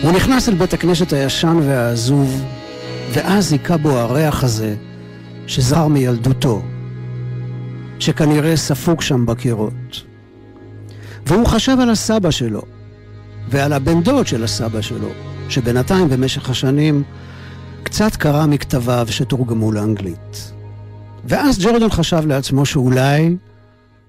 הוא 0.02 0.12
נכנס 0.12 0.48
אל 0.48 0.54
בית 0.54 0.74
הכנסת 0.74 1.12
הישן 1.12 1.56
והעזוב, 1.62 2.44
ואז 3.12 3.52
היכה 3.52 3.76
בו 3.76 3.90
הריח 3.90 4.44
הזה 4.44 4.74
שזר 5.46 5.86
מילדותו, 5.86 6.62
שכנראה 7.98 8.56
ספוג 8.56 9.00
שם 9.00 9.26
בקירות. 9.26 10.02
והוא 11.26 11.46
חשב 11.46 11.76
על 11.80 11.90
הסבא 11.90 12.30
שלו, 12.30 12.62
ועל 13.48 13.72
הבן 13.72 14.02
דוד 14.02 14.26
של 14.26 14.44
הסבא 14.44 14.80
שלו, 14.80 15.08
שבינתיים 15.48 16.08
במשך 16.08 16.50
השנים 16.50 17.02
קצת 17.82 18.16
קרא 18.16 18.46
מכתביו 18.46 19.06
שתורגמו 19.10 19.72
לאנגלית. 19.72 20.52
ואז 21.24 21.58
ג'ורדן 21.64 21.90
חשב 21.90 22.26
לעצמו 22.26 22.66
שאולי 22.66 23.36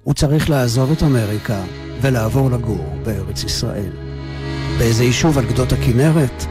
הוא 0.03 0.13
צריך 0.13 0.49
לעזוב 0.49 0.91
את 0.91 1.03
אמריקה 1.03 1.61
ולעבור 2.01 2.51
לגור 2.51 2.95
בארץ 3.05 3.43
ישראל. 3.43 3.91
באיזה 4.77 5.03
יישוב 5.03 5.37
על 5.37 5.45
גדות 5.45 5.73
הכנרת, 5.73 6.45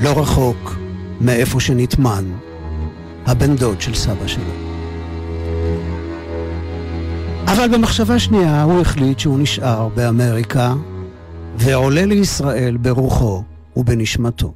לא 0.00 0.20
רחוק 0.20 0.76
מאיפה 1.20 1.60
שנטמן 1.60 2.24
הבן 3.26 3.56
דוד 3.56 3.80
של 3.80 3.94
סבא 3.94 4.26
שלו. 4.26 4.52
אבל 7.46 7.68
במחשבה 7.68 8.18
שנייה 8.18 8.62
הוא 8.62 8.80
החליט 8.80 9.18
שהוא 9.18 9.38
נשאר 9.38 9.88
באמריקה 9.88 10.74
ועולה 11.58 12.06
לישראל 12.06 12.76
ברוחו 12.76 13.42
ובנשמתו. 13.76 14.52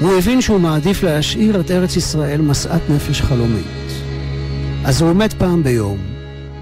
הוא 0.00 0.18
הבין 0.18 0.40
שהוא 0.40 0.60
מעדיף 0.60 1.02
להשאיר 1.02 1.60
את 1.60 1.70
ארץ 1.70 1.96
ישראל 1.96 2.40
משאת 2.40 2.80
נפש 2.90 3.20
חלומית. 3.20 3.66
אז 4.84 5.00
הוא 5.00 5.10
עומד 5.10 5.32
פעם 5.32 5.62
ביום, 5.62 5.98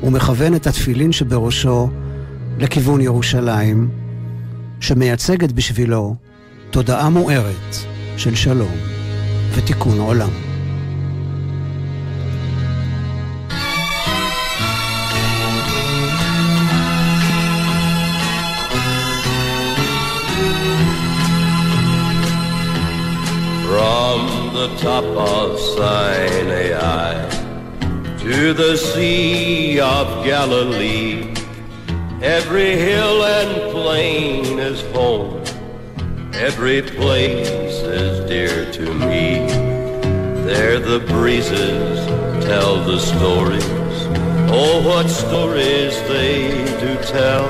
ומכוון 0.02 0.54
את 0.54 0.66
התפילין 0.66 1.12
שבראשו 1.12 1.88
לכיוון 2.58 3.00
ירושלים, 3.00 3.90
שמייצגת 4.80 5.52
בשבילו 5.52 6.14
תודעה 6.70 7.08
מוארת 7.08 7.76
של 8.16 8.34
שלום 8.34 8.76
ותיקון 9.54 9.98
עולם. 9.98 10.51
The 24.68 24.76
top 24.76 25.02
of 25.02 25.58
Sinai 25.58 27.28
to 28.18 28.54
the 28.54 28.76
Sea 28.76 29.80
of 29.80 30.24
Galilee, 30.24 31.34
every 32.22 32.76
hill 32.76 33.24
and 33.24 33.72
plain 33.72 34.60
is 34.60 34.80
home. 34.94 35.42
Every 36.34 36.80
place 36.80 37.48
is 37.48 38.24
dear 38.30 38.70
to 38.74 38.94
me. 38.94 39.48
There 40.46 40.78
the 40.78 41.00
breezes 41.08 41.98
tell 42.46 42.84
the 42.84 43.00
stories. 43.00 43.64
Oh, 44.54 44.80
what 44.86 45.08
stories 45.08 46.00
they 46.02 46.52
do 46.78 46.94
tell 47.02 47.46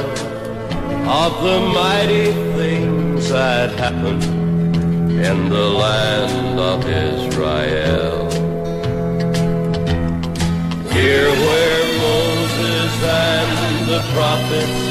of 1.21 1.43
the 1.43 1.61
mighty 1.75 2.33
things 2.57 3.29
that 3.29 3.71
happened 3.73 4.42
in 5.23 5.49
the 5.49 5.69
land 5.85 6.59
of 6.59 6.81
Israel. 6.85 8.29
Here 10.91 11.31
where 11.47 11.85
Moses 12.07 12.93
and 13.05 13.89
the 13.93 14.03
prophets 14.17 14.83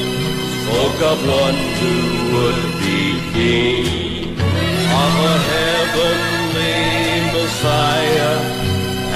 spoke 0.63 1.00
of 1.12 1.17
one 1.44 1.60
who 1.80 1.98
would 2.34 2.62
be 2.80 3.02
king 3.34 4.39
of 5.04 5.13
a 5.34 5.38
heavenly 5.52 6.80
Messiah 7.36 8.38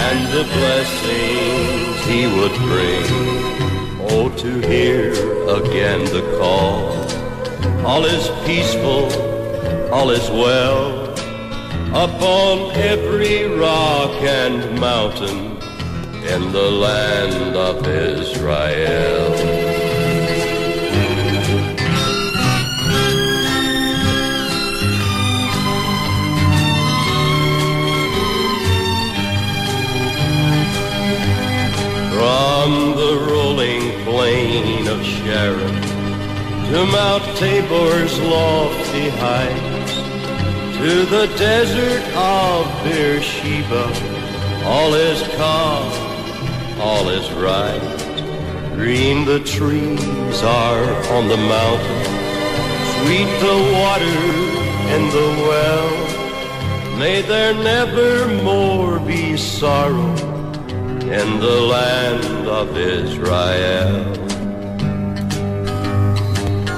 and 0.08 0.20
the 0.36 0.44
blessings 0.58 1.96
he 2.12 2.28
would 2.36 2.56
bring. 2.68 3.06
Oh, 4.12 4.28
to 4.44 4.52
hear 4.68 5.12
again 5.60 6.04
the 6.16 6.24
call, 6.38 6.92
all 7.88 8.04
is 8.04 8.28
peaceful, 8.46 9.06
all 9.94 10.10
is 10.10 10.30
well 10.30 11.05
upon 11.96 12.72
every 12.76 13.46
rock 13.46 14.12
and 14.22 14.78
mountain 14.82 15.56
in 16.28 16.52
the 16.52 16.70
land 16.70 17.56
of 17.56 17.88
Israel. 17.88 19.34
From 32.12 32.96
the 32.98 33.26
rolling 33.32 34.04
plain 34.04 34.88
of 34.90 35.02
Sharon 35.06 35.82
to 36.72 36.86
Mount 36.92 37.24
Tabor's 37.38 38.20
lofty 38.20 39.08
heights, 39.12 39.65
to 40.78 41.06
the 41.06 41.28
desert 41.38 42.04
of 42.16 42.68
Beersheba, 42.84 43.86
all 44.66 44.94
is 44.94 45.22
calm, 45.38 45.90
all 46.80 47.08
is 47.08 47.32
right. 47.32 47.82
Green 48.76 49.24
the 49.24 49.40
trees 49.40 50.44
are 50.44 50.84
on 51.16 51.30
the 51.30 51.38
mountain, 51.38 52.04
sweet 52.98 53.32
the 53.40 53.58
water 53.80 54.20
in 54.96 55.04
the 55.18 55.30
well. 55.48 56.98
May 57.00 57.22
there 57.22 57.54
never 57.54 58.28
more 58.44 59.00
be 59.00 59.38
sorrow 59.38 60.14
in 61.22 61.40
the 61.40 61.60
land 61.76 62.48
of 62.48 62.78
Israel. 62.78 64.04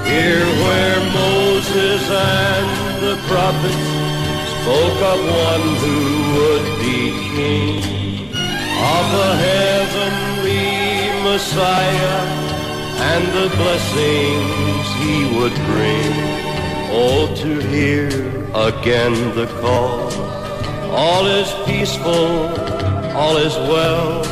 Here 0.06 0.46
where 0.64 1.00
Moses 1.12 2.10
and 2.10 2.87
the 3.00 3.16
prophets 3.28 3.88
spoke 4.58 5.00
of 5.12 5.18
one 5.48 5.66
who 5.82 5.98
would 6.34 6.66
be 6.80 6.98
king 7.36 8.28
of 8.34 9.06
a 9.14 9.36
heavenly 9.36 10.68
Messiah 11.22 12.20
and 13.10 13.24
the 13.38 13.48
blessings 13.56 14.84
he 15.02 15.14
would 15.38 15.54
bring. 15.70 16.12
Oh, 16.90 17.32
to 17.36 17.60
hear 17.68 18.08
again 18.68 19.14
the 19.36 19.46
call. 19.60 20.10
All 20.90 21.26
is 21.26 21.48
peaceful, 21.66 22.48
all 23.14 23.36
is 23.36 23.54
well 23.72 24.22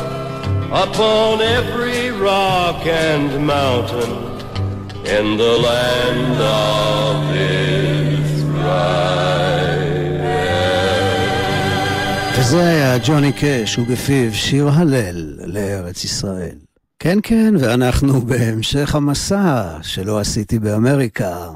upon 0.72 1.40
every 1.40 2.10
rock 2.10 2.84
and 2.84 3.46
mountain 3.46 4.12
in 5.06 5.36
the 5.36 5.56
land 5.56 6.40
of 6.42 7.36
Israel. 7.36 7.75
וזה 12.38 12.68
היה 12.68 12.98
ג'וני 13.04 13.32
קאש, 13.32 13.78
ובפיו 13.78 14.34
שיר 14.34 14.68
הלל 14.68 15.38
לארץ 15.44 16.04
ישראל. 16.04 16.54
כן, 16.98 17.18
כן, 17.22 17.54
ואנחנו 17.58 18.20
בהמשך 18.20 18.94
המסע 18.94 19.78
שלא 19.82 20.20
עשיתי 20.20 20.58
באמריקה. 20.58 21.48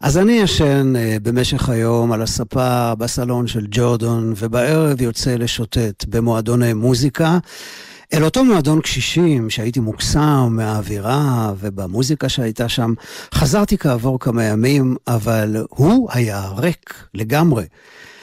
אז 0.00 0.18
אני 0.18 0.32
ישן 0.32 0.92
uh, 0.96 1.20
במשך 1.22 1.68
היום 1.68 2.12
על 2.12 2.22
הספה 2.22 2.94
בסלון 2.94 3.46
של 3.46 3.66
ג'ורדון, 3.70 4.32
ובערב 4.36 5.00
יוצא 5.00 5.34
לשוטט 5.36 6.04
במועדוני 6.08 6.72
מוזיקה. 6.72 7.38
אל 8.14 8.24
אותו 8.24 8.44
מועדון 8.44 8.80
קשישים 8.80 9.50
שהייתי 9.50 9.80
מוקסם 9.80 10.48
מהאווירה 10.50 11.52
ובמוזיקה 11.58 12.28
שהייתה 12.28 12.68
שם, 12.68 12.94
חזרתי 13.34 13.78
כעבור 13.78 14.20
כמה 14.20 14.44
ימים, 14.44 14.96
אבל 15.06 15.56
הוא 15.68 16.08
היה 16.12 16.48
ריק 16.48 16.94
לגמרי. 17.14 17.64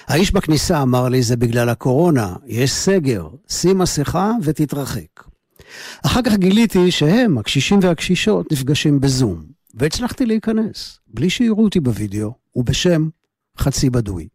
האיש 0.07 0.31
בכניסה 0.31 0.81
אמר 0.81 1.09
לי, 1.09 1.23
זה 1.23 1.35
בגלל 1.35 1.69
הקורונה, 1.69 2.35
יש 2.45 2.71
סגר, 2.71 3.27
שים 3.49 3.77
מסכה 3.77 4.31
ותתרחק. 4.43 5.23
אחר 6.05 6.21
כך 6.21 6.33
גיליתי 6.33 6.91
שהם, 6.91 7.37
הקשישים 7.37 7.79
והקשישות, 7.81 8.51
נפגשים 8.51 8.99
בזום, 8.99 9.43
והצלחתי 9.73 10.25
להיכנס, 10.25 10.99
בלי 11.07 11.29
שיראו 11.29 11.63
אותי 11.63 11.79
בווידאו, 11.79 12.33
ובשם 12.55 13.09
חצי 13.57 13.89
בדוי. 13.89 14.27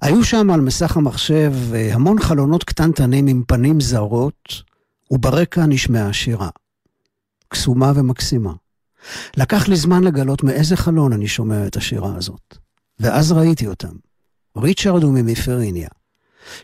היו 0.00 0.24
שם 0.24 0.50
על 0.50 0.60
מסך 0.60 0.96
המחשב 0.96 1.52
המון 1.92 2.20
חלונות 2.20 2.64
קטנטנים 2.64 3.26
עם 3.26 3.42
פנים 3.46 3.80
זרות, 3.80 4.62
וברקע 5.10 5.66
נשמעה 5.66 6.12
שירה. 6.12 6.48
קסומה 7.48 7.92
ומקסימה. 7.94 8.52
לקח 9.36 9.68
לי 9.68 9.76
זמן 9.76 10.04
לגלות 10.04 10.42
מאיזה 10.42 10.76
חלון 10.76 11.12
אני 11.12 11.28
שומע 11.28 11.66
את 11.66 11.76
השירה 11.76 12.16
הזאת. 12.16 12.58
ואז 13.00 13.32
ראיתי 13.32 13.66
אותם. 13.66 13.92
ריצ'רד 14.56 15.02
הוא 15.02 15.12
ממיפריניה. 15.12 15.88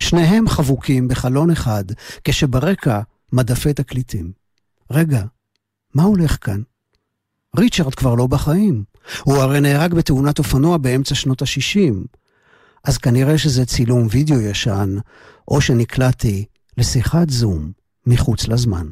שניהם 0.00 0.48
חבוקים 0.48 1.08
בחלון 1.08 1.50
אחד, 1.50 1.84
כשברקע 2.24 3.00
מדפי 3.32 3.72
תקליטים. 3.72 4.32
רגע, 4.90 5.22
מה 5.94 6.02
הולך 6.02 6.36
כאן? 6.40 6.62
ריצ'רד 7.56 7.94
כבר 7.94 8.14
לא 8.14 8.26
בחיים. 8.26 8.84
הוא 9.22 9.36
הרי 9.36 9.60
נהרג 9.60 9.94
בתאונת 9.94 10.38
אופנוע 10.38 10.76
באמצע 10.76 11.14
שנות 11.14 11.42
ה-60. 11.42 11.94
אז 12.84 12.98
כנראה 12.98 13.38
שזה 13.38 13.66
צילום 13.66 14.06
וידאו 14.10 14.40
ישן, 14.40 14.96
או 15.48 15.60
שנקלעתי 15.60 16.44
לשיחת 16.78 17.30
זום 17.30 17.72
מחוץ 18.06 18.48
לזמן. 18.48 18.86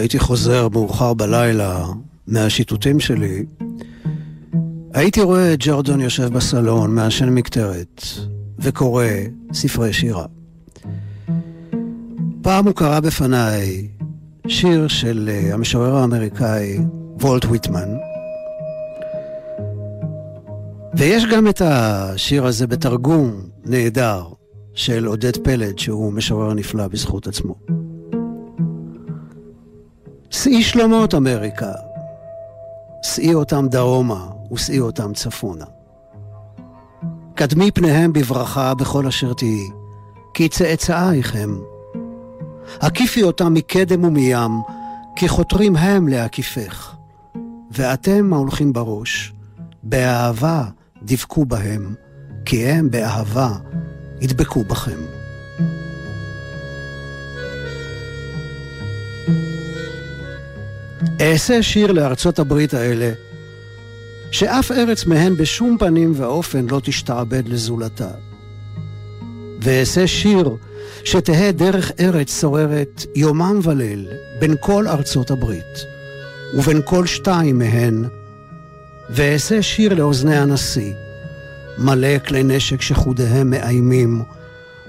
כשהייתי 0.00 0.18
חוזר 0.18 0.68
מאוחר 0.68 1.14
בלילה 1.14 1.86
מהשיטוטים 2.26 3.00
שלי, 3.00 3.44
הייתי 4.94 5.22
רואה 5.22 5.52
את 5.52 5.58
ג'ורדון 5.62 6.00
יושב 6.00 6.28
בסלון, 6.32 6.94
מעשן 6.94 7.28
מקטרת, 7.28 8.02
וקורא 8.58 9.04
ספרי 9.52 9.92
שירה. 9.92 10.24
פעם 12.42 12.66
הוא 12.66 12.74
קרא 12.74 13.00
בפניי 13.00 13.88
שיר 14.48 14.88
של 14.88 15.30
אה, 15.32 15.54
המשורר 15.54 15.96
האמריקאי 15.96 16.78
וולט 17.20 17.44
ויטמן, 17.44 17.88
ויש 20.94 21.24
גם 21.26 21.48
את 21.48 21.62
השיר 21.64 22.46
הזה 22.46 22.66
בתרגום 22.66 23.42
נהדר 23.64 24.24
של 24.74 25.06
עודד 25.06 25.36
פלד, 25.36 25.78
שהוא 25.78 26.12
משורר 26.12 26.54
נפלא 26.54 26.88
בזכות 26.88 27.26
עצמו. 27.26 27.79
שאי 30.44 30.62
שלומות 30.62 31.14
אמריקה, 31.14 31.72
שאי 33.02 33.34
אותם 33.34 33.68
דרומה 33.68 34.26
ושאי 34.52 34.80
אותם 34.80 35.12
צפונה. 35.14 35.64
קדמי 37.34 37.70
פניהם 37.70 38.12
בברכה 38.12 38.74
בכל 38.74 39.06
אשר 39.06 39.32
תהיי, 39.32 39.68
כי 40.34 40.48
צאצאייך 40.48 41.36
הם. 41.36 41.60
הקיפי 42.80 43.22
אותם 43.22 43.54
מקדם 43.54 44.04
ומים, 44.04 44.50
כי 45.16 45.28
חותרים 45.28 45.76
הם 45.76 46.08
להקיפך. 46.08 46.94
ואתם 47.70 48.32
ההולכים 48.32 48.72
בראש, 48.72 49.32
באהבה 49.82 50.64
דבקו 51.02 51.44
בהם, 51.44 51.94
כי 52.44 52.66
הם 52.66 52.90
באהבה 52.90 53.50
ידבקו 54.20 54.64
בכם. 54.64 55.19
אעשה 61.20 61.62
שיר 61.62 61.92
לארצות 61.92 62.38
הברית 62.38 62.74
האלה, 62.74 63.12
שאף 64.30 64.72
ארץ 64.72 65.06
מהן 65.06 65.36
בשום 65.36 65.76
פנים 65.78 66.12
ואופן 66.16 66.66
לא 66.70 66.80
תשתעבד 66.84 67.48
לזולתה. 67.48 68.10
ואעשה 69.60 70.06
שיר 70.06 70.56
שתהא 71.04 71.50
דרך 71.50 71.92
ארץ 72.00 72.40
שוררת 72.40 73.04
יומם 73.14 73.60
וליל 73.62 74.08
בין 74.40 74.54
כל 74.60 74.88
ארצות 74.88 75.30
הברית, 75.30 75.84
ובין 76.54 76.80
כל 76.84 77.06
שתיים 77.06 77.58
מהן, 77.58 78.04
ואעשה 79.10 79.62
שיר 79.62 79.94
לאוזני 79.94 80.36
הנשיא, 80.36 80.92
מלא 81.78 82.18
כלי 82.18 82.42
נשק 82.42 82.82
שחודיהם 82.82 83.50
מאיימים, 83.50 84.22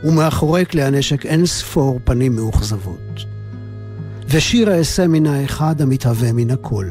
ומאחורי 0.03 0.65
כלי 0.65 0.83
הנשק 0.83 1.25
אין 1.25 1.45
ספור 1.45 1.99
פנים 2.03 2.35
מאוכזבות. 2.35 3.10
ושיר 4.31 4.77
אעשה 4.77 5.07
מן 5.07 5.25
האחד 5.25 5.81
המתהווה 5.81 6.33
מן 6.33 6.51
הכל. 6.51 6.85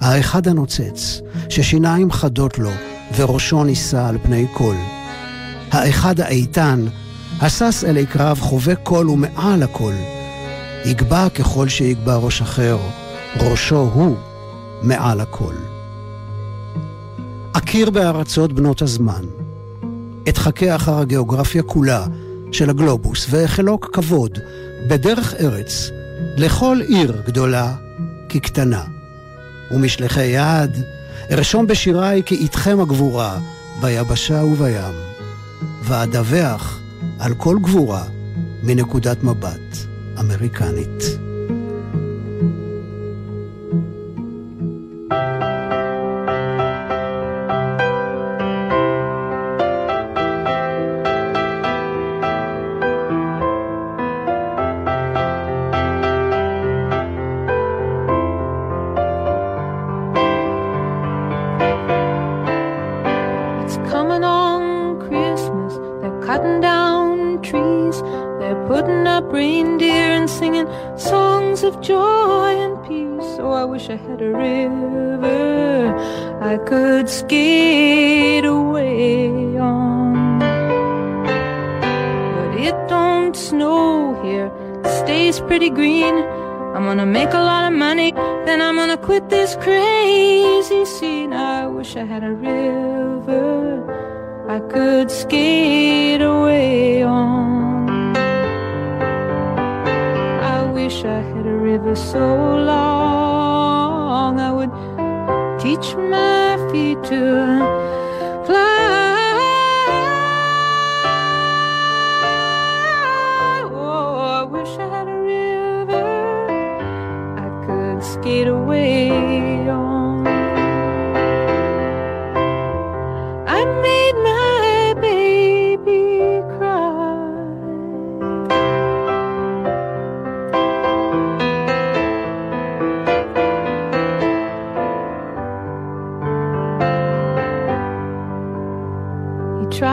האחד 0.00 0.48
הנוצץ, 0.48 1.20
ששיניים 1.48 2.10
חדות 2.10 2.58
לו, 2.58 2.70
וראשו 3.16 3.64
נישא 3.64 4.06
על 4.08 4.18
פני 4.22 4.46
כל. 4.52 4.74
האחד 5.70 6.20
האיתן, 6.20 6.84
השש 7.40 7.84
אלי 7.84 8.06
קרב 8.06 8.40
חווה 8.40 8.74
קול 8.74 9.10
ומעל 9.10 9.62
הכל. 9.62 9.92
יגבה 10.84 11.28
ככל 11.28 11.68
שיגבה 11.68 12.16
ראש 12.16 12.42
אחר, 12.42 12.78
ראשו 13.40 13.90
הוא 13.94 14.16
מעל 14.82 15.20
הכל. 15.20 15.54
אכיר 17.52 17.90
בארצות 17.90 18.52
בנות 18.52 18.82
הזמן, 18.82 19.24
אתחכה 20.28 20.76
אחר 20.76 20.98
הגיאוגרפיה 20.98 21.62
כולה 21.62 22.06
של 22.52 22.70
הגלובוס, 22.70 23.26
ואחלוק 23.30 23.90
כבוד 23.92 24.38
בדרך 24.88 25.34
ארץ 25.34 25.90
לכל 26.36 26.78
עיר 26.88 27.22
גדולה 27.26 27.74
כקטנה. 28.28 28.84
ומשלחי 29.70 30.24
יד, 30.24 30.82
ארשום 31.30 31.66
בשיריי 31.66 32.22
כי 32.26 32.34
איתכם 32.34 32.80
הגבורה, 32.80 33.38
ביבשה 33.80 34.44
ובים, 34.44 34.94
ואדווח 35.82 36.80
על 37.18 37.34
כל 37.34 37.56
גבורה 37.62 38.04
מנקודת 38.62 39.22
מבט 39.22 39.76
אמריקנית. 40.20 41.23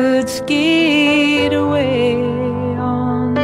could 0.00 0.30
skate 0.30 1.52
away 1.52 2.14
on. 2.78 3.36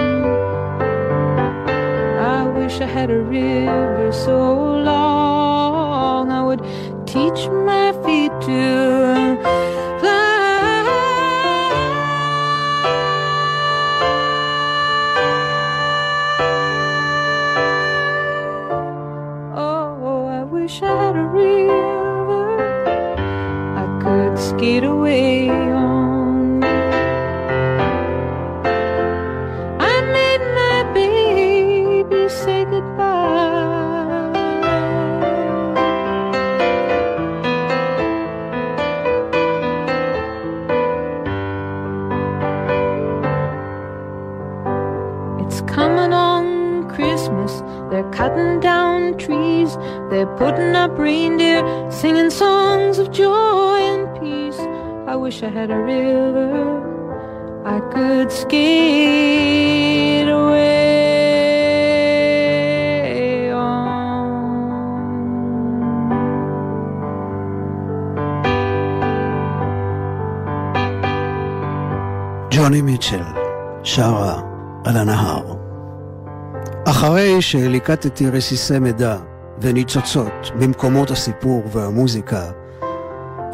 I 2.35 2.45
wish 2.57 2.81
I 2.81 2.87
had 2.87 3.11
a 3.11 3.21
river 3.21 4.11
so 4.11 4.76
They're 50.17 50.37
putting 50.45 50.75
up 50.75 50.93
reindeer, 50.97 51.61
singing 51.91 52.31
songs 52.31 52.97
of 52.99 53.07
joy 53.13 53.79
and 53.93 54.07
peace. 54.19 54.61
I 55.13 55.15
wish 55.15 55.43
I 55.43 55.51
had 55.59 55.71
a 55.71 55.81
river 55.93 56.81
I 57.67 57.79
could 57.93 58.33
skate 58.33 58.69
away 60.41 60.73
on. 63.53 64.29
ג'וני 72.51 72.83
מיטשל 72.83 73.23
שרה 73.83 74.41
על 74.85 74.97
הנהר. 74.97 75.57
אחרי 76.85 77.43
שליקטתי 77.43 78.31
רסיסי 78.31 78.79
מידע 78.79 79.17
וניצוצות 79.61 80.51
ממקומות 80.61 81.11
הסיפור 81.11 81.63
והמוזיקה. 81.73 82.51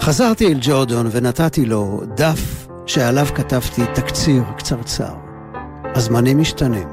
חזרתי 0.01 0.47
אל 0.47 0.59
ג'ורדון 0.61 1.07
ונתתי 1.11 1.67
לו 1.67 2.01
דף 2.15 2.69
שעליו 2.87 3.27
כתבתי 3.35 3.83
תקציר 3.95 4.43
קצרצר. 4.59 5.15
הזמנים 5.95 6.39
משתנים, 6.39 6.89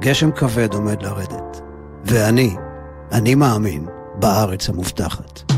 גשם 0.00 0.30
כבד 0.32 0.74
עומד 0.74 1.02
לרדת, 1.02 1.60
ואני, 2.04 2.56
אני 3.12 3.34
מאמין 3.34 3.86
בארץ 4.14 4.68
המובטחת. 4.68 5.51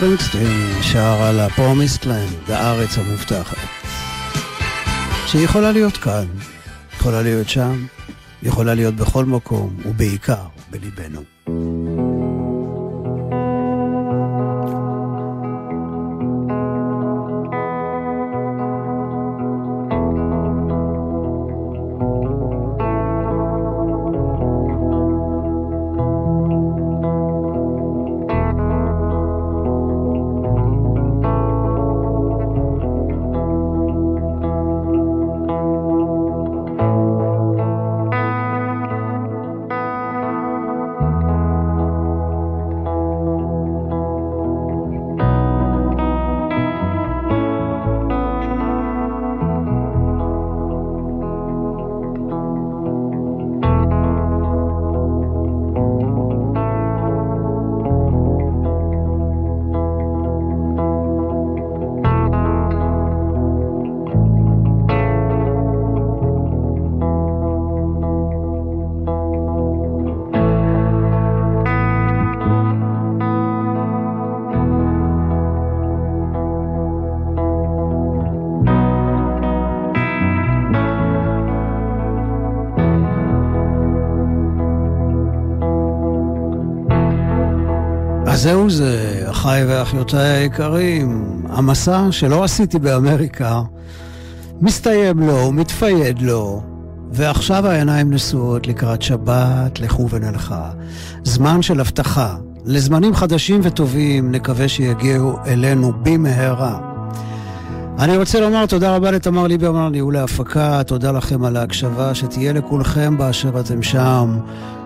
ספרינגסטין 0.00 0.82
שר 0.82 1.22
על 1.22 1.40
הפרומיסט 1.40 2.06
לנד, 2.06 2.50
הארץ 2.50 2.98
המובטחת. 2.98 3.56
שיכולה 5.26 5.72
להיות 5.72 5.96
כאן, 5.96 6.24
יכולה 6.96 7.22
להיות 7.22 7.48
שם, 7.48 7.86
יכולה 8.42 8.74
להיות 8.74 8.94
בכל 8.94 9.24
מקום, 9.24 9.76
ובעיקר 9.84 10.44
זהו 88.40 88.70
זה, 88.70 89.24
אחיי 89.30 89.64
ואחיותיי 89.66 90.28
היקרים, 90.28 91.42
המסע 91.48 92.06
שלא 92.10 92.44
עשיתי 92.44 92.78
באמריקה 92.78 93.62
מסתיים 94.60 95.20
לו, 95.22 95.52
מתפייד 95.52 96.22
לו, 96.22 96.62
ועכשיו 97.12 97.66
העיניים 97.66 98.10
נשואות 98.12 98.66
לקראת 98.66 99.02
שבת, 99.02 99.80
לכו 99.80 100.10
ונלכה. 100.10 100.70
זמן 101.24 101.62
של 101.62 101.80
הבטחה, 101.80 102.36
לזמנים 102.64 103.14
חדשים 103.14 103.60
וטובים, 103.64 104.32
נקווה 104.32 104.68
שיגיעו 104.68 105.36
אלינו 105.46 105.92
במהרה. 106.02 106.78
אני 107.98 108.16
רוצה 108.16 108.40
לומר 108.40 108.66
תודה 108.66 108.96
רבה 108.96 109.10
לתמר 109.10 109.46
ליברמן 109.46 109.82
על 109.82 109.90
ניהול 109.90 110.16
ההפקה, 110.16 110.82
תודה 110.86 111.12
לכם 111.12 111.44
על 111.44 111.56
ההקשבה, 111.56 112.14
שתהיה 112.14 112.52
לכולכם 112.52 113.18
באשר 113.18 113.60
אתם 113.60 113.82
שם. 113.82 114.38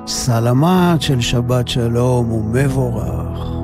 סלמת 0.07 1.03
של 1.03 1.21
שבת 1.21 1.69
שלום 1.69 2.33
ומבורך. 2.33 3.64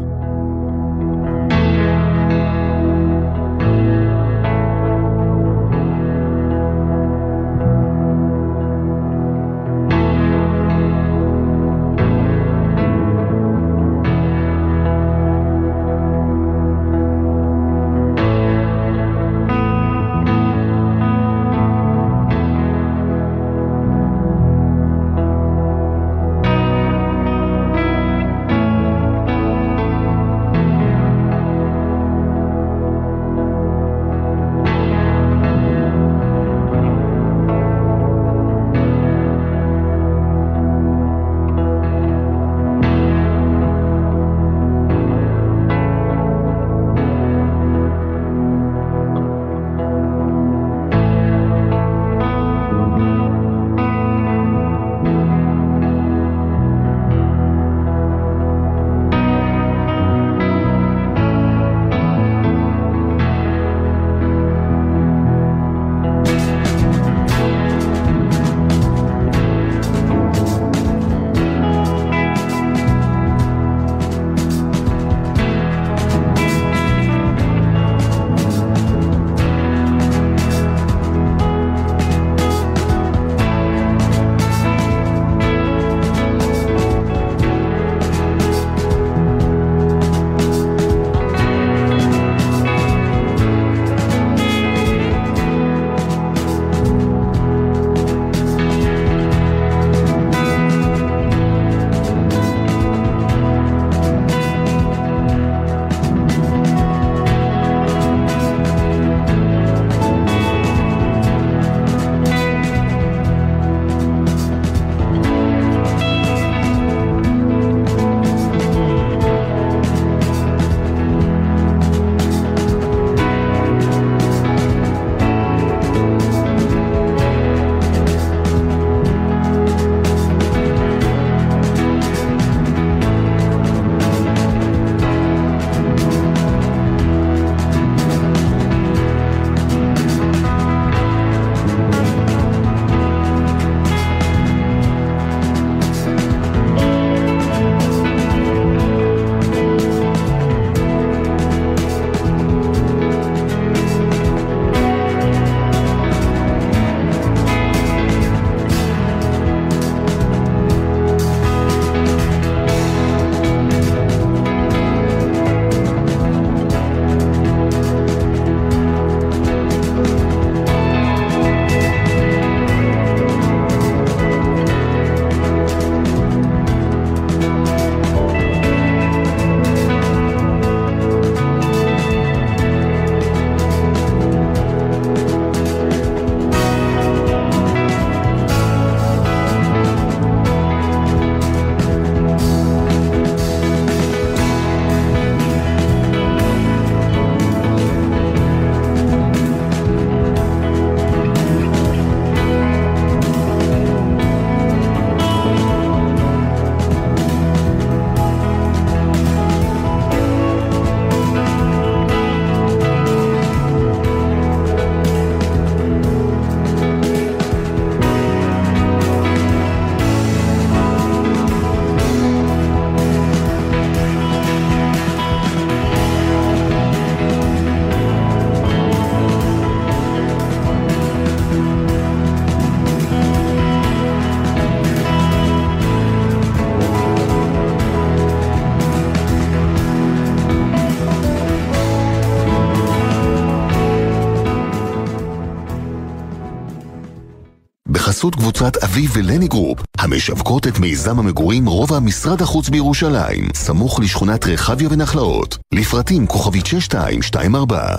בחסות 248.20 248.34
קבוצת 248.34 248.76
אביב 248.76 249.10
ולני 249.14 249.48
גרופ, 249.48 249.78
המשווקות 249.98 250.66
את 250.66 250.78
מיזם 250.78 251.18
המגורים 251.18 251.66
רובע 251.66 251.98
משרד 251.98 252.42
החוץ 252.42 252.68
בירושלים, 252.68 253.48
סמוך 253.54 254.00
לשכונת 254.00 254.46
רחביה 254.46 254.88
ונחלאות. 254.90 255.58
לפרטים 255.74 256.26
כוכבית 256.26 256.66
6224. 256.66 257.96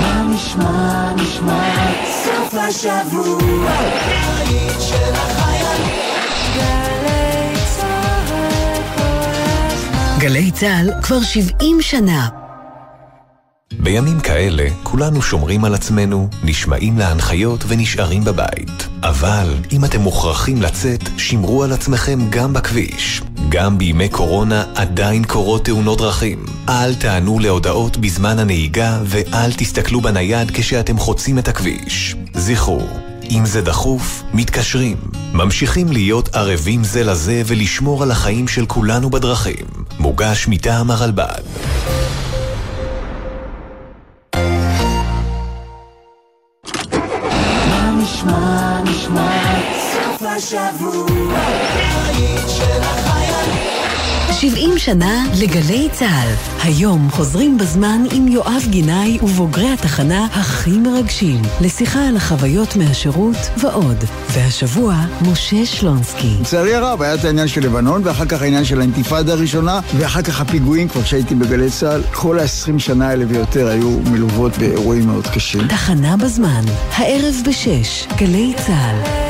מה 0.00 0.22
נשמע, 0.34 1.12
נשמע, 1.14 1.92
סוף 2.24 2.54
השבוע, 2.54 3.72
של 4.78 5.14
החיילים. 5.14 6.10
גלי 10.18 10.50
צה"ל 10.50 10.90
כבר 11.02 11.20
70 11.20 11.82
שנה. 11.82 12.39
בימים 13.78 14.20
כאלה 14.20 14.68
כולנו 14.82 15.22
שומרים 15.22 15.64
על 15.64 15.74
עצמנו, 15.74 16.28
נשמעים 16.44 16.98
להנחיות 16.98 17.64
ונשארים 17.68 18.24
בבית. 18.24 18.88
אבל 19.02 19.54
אם 19.72 19.84
אתם 19.84 20.00
מוכרחים 20.00 20.62
לצאת, 20.62 21.00
שמרו 21.16 21.64
על 21.64 21.72
עצמכם 21.72 22.18
גם 22.30 22.52
בכביש. 22.52 23.22
גם 23.48 23.78
בימי 23.78 24.08
קורונה 24.08 24.64
עדיין 24.74 25.24
קורות 25.24 25.64
תאונות 25.64 25.98
דרכים. 25.98 26.44
אל 26.68 26.94
תענו 26.94 27.38
להודעות 27.38 27.96
בזמן 27.96 28.38
הנהיגה 28.38 28.98
ואל 29.04 29.52
תסתכלו 29.52 30.00
בנייד 30.00 30.50
כשאתם 30.50 30.98
חוצים 30.98 31.38
את 31.38 31.48
הכביש. 31.48 32.16
זכרו, 32.34 32.86
אם 33.30 33.46
זה 33.46 33.62
דחוף, 33.62 34.22
מתקשרים. 34.34 34.96
ממשיכים 35.32 35.92
להיות 35.92 36.34
ערבים 36.34 36.84
זה 36.84 37.04
לזה 37.04 37.42
ולשמור 37.46 38.02
על 38.02 38.10
החיים 38.10 38.48
של 38.48 38.66
כולנו 38.66 39.10
בדרכים. 39.10 39.66
מוגש 39.98 40.48
מטעם 40.48 40.90
הרלב"ד. 40.90 41.99
השבוע, 50.40 51.06
בית 51.06 52.48
של 52.48 52.82
החיילים. 52.82 53.80
70 54.32 54.78
שנה 54.78 55.24
לגלי 55.40 55.88
צה"ל. 55.92 56.28
היום 56.62 57.10
חוזרים 57.10 57.58
בזמן 57.58 58.02
עם 58.12 58.28
יואב 58.28 58.62
גינאי 58.70 59.18
ובוגרי 59.22 59.68
התחנה 59.72 60.26
הכי 60.32 60.70
מרגשים, 60.70 61.42
לשיחה 61.60 62.08
על 62.08 62.16
החוויות 62.16 62.76
מהשירות 62.76 63.36
ועוד. 63.56 63.96
והשבוע, 64.32 64.94
משה 65.30 65.66
שלונסקי. 65.66 66.36
לצערי 66.40 66.74
הרב, 66.74 67.02
היה 67.02 67.14
את 67.14 67.24
העניין 67.24 67.48
של 67.48 67.60
לבנון, 67.60 68.02
ואחר 68.04 68.26
כך 68.26 68.42
העניין 68.42 68.64
של 68.64 68.80
האינתיפאדה 68.80 69.32
הראשונה, 69.32 69.80
ואחר 69.98 70.22
כך 70.22 70.40
הפיגועים, 70.40 70.88
כבר 70.88 71.02
כשהייתי 71.02 71.34
בגלי 71.34 71.70
צה"ל. 71.70 72.02
כל 72.12 72.38
ה-20 72.38 72.78
שנה 72.78 73.08
האלה 73.08 73.24
ויותר 73.28 73.68
היו 73.68 73.98
מלוות 74.10 74.58
באירועים 74.58 75.06
מאוד 75.06 75.26
קשים. 75.26 75.68
תחנה 75.68 76.16
בזמן, 76.16 76.62
הערב 76.96 77.34
בשש, 77.46 78.06
גלי 78.16 78.54
צה"ל. 78.66 79.29